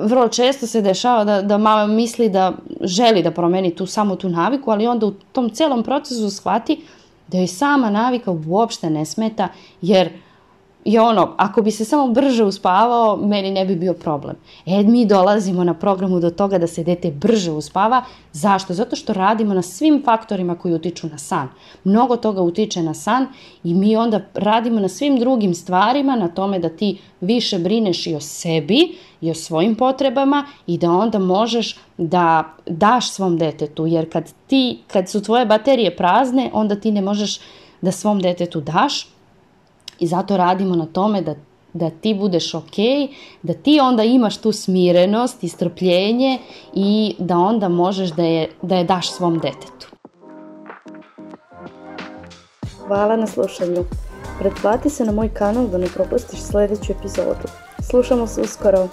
vrlo 0.00 0.28
često 0.28 0.66
se 0.66 0.80
dešava 0.80 1.24
da, 1.24 1.42
da 1.42 1.58
mama 1.58 1.86
misli 1.86 2.28
da 2.28 2.52
želi 2.80 3.22
da 3.22 3.30
promeni 3.30 3.74
tu 3.74 3.86
samo 3.86 4.16
tu 4.16 4.28
naviku, 4.28 4.70
ali 4.70 4.86
onda 4.86 5.06
u 5.06 5.12
tom 5.32 5.50
celom 5.50 5.82
procesu 5.82 6.30
shvati 6.30 6.84
da 7.28 7.38
joj 7.38 7.46
sama 7.46 7.90
navika 7.90 8.30
uopšte 8.46 8.90
ne 8.90 9.04
smeta, 9.04 9.48
jer 9.82 10.10
I 10.84 10.98
ono, 10.98 11.34
ako 11.36 11.62
bi 11.62 11.70
se 11.70 11.84
samo 11.84 12.08
brže 12.08 12.44
uspavao, 12.44 13.16
meni 13.16 13.50
ne 13.50 13.64
bi 13.64 13.76
bio 13.76 13.94
problem. 13.94 14.36
E, 14.66 14.82
mi 14.82 15.06
dolazimo 15.06 15.64
na 15.64 15.74
programu 15.74 16.20
do 16.20 16.30
toga 16.30 16.58
da 16.58 16.66
se 16.66 16.84
dete 16.84 17.10
brže 17.10 17.50
uspava. 17.50 18.02
Zašto? 18.32 18.74
Zato 18.74 18.96
što 18.96 19.12
radimo 19.12 19.54
na 19.54 19.62
svim 19.62 20.02
faktorima 20.04 20.54
koji 20.54 20.74
utiču 20.74 21.08
na 21.08 21.18
san. 21.18 21.48
Mnogo 21.84 22.16
toga 22.16 22.42
utiče 22.42 22.82
na 22.82 22.94
san 22.94 23.26
i 23.64 23.74
mi 23.74 23.96
onda 23.96 24.20
radimo 24.34 24.80
na 24.80 24.88
svim 24.88 25.18
drugim 25.18 25.54
stvarima, 25.54 26.16
na 26.16 26.28
tome 26.28 26.58
da 26.58 26.68
ti 26.68 26.98
više 27.20 27.58
brineš 27.58 28.06
i 28.06 28.14
o 28.14 28.20
sebi 28.20 28.96
i 29.20 29.30
o 29.30 29.34
svojim 29.34 29.74
potrebama 29.74 30.46
i 30.66 30.78
da 30.78 30.90
onda 30.90 31.18
možeš 31.18 31.76
da 31.98 32.44
daš 32.66 33.10
svom 33.10 33.38
detetu. 33.38 33.86
Jer 33.86 34.12
kad, 34.12 34.32
ti, 34.46 34.78
kad 34.86 35.08
su 35.08 35.22
tvoje 35.22 35.46
baterije 35.46 35.96
prazne, 35.96 36.50
onda 36.52 36.76
ti 36.76 36.92
ne 36.92 37.02
možeš 37.02 37.40
da 37.80 37.92
svom 37.92 38.20
detetu 38.20 38.60
daš 38.60 39.13
I 40.00 40.06
zato 40.06 40.36
radimo 40.36 40.76
na 40.76 40.86
tome 40.86 41.22
da, 41.22 41.34
da 41.72 41.90
ti 41.90 42.14
budeš 42.14 42.54
ok, 42.54 42.76
da 43.42 43.54
ti 43.54 43.80
onda 43.80 44.02
imaš 44.02 44.36
tu 44.36 44.52
smirenost 44.52 45.44
i 45.44 45.48
strpljenje 45.48 46.38
i 46.74 47.14
da 47.18 47.38
onda 47.38 47.68
možeš 47.68 48.10
da 48.10 48.22
je, 48.22 48.48
da 48.62 48.76
je 48.76 48.84
daš 48.84 49.10
svom 49.10 49.38
detetu. 49.38 49.88
Hvala 52.86 53.16
na 53.16 53.26
slušanju. 53.26 53.84
Pretplati 54.38 54.90
se 54.90 55.04
na 55.04 55.12
moj 55.12 55.28
kanal 55.28 55.66
da 55.66 55.78
ne 55.78 55.86
propustiš 55.86 56.40
sledeću 56.40 56.92
epizodu. 56.92 57.48
Slušamo 57.90 58.26
se 58.26 58.40
uskoro. 58.40 58.88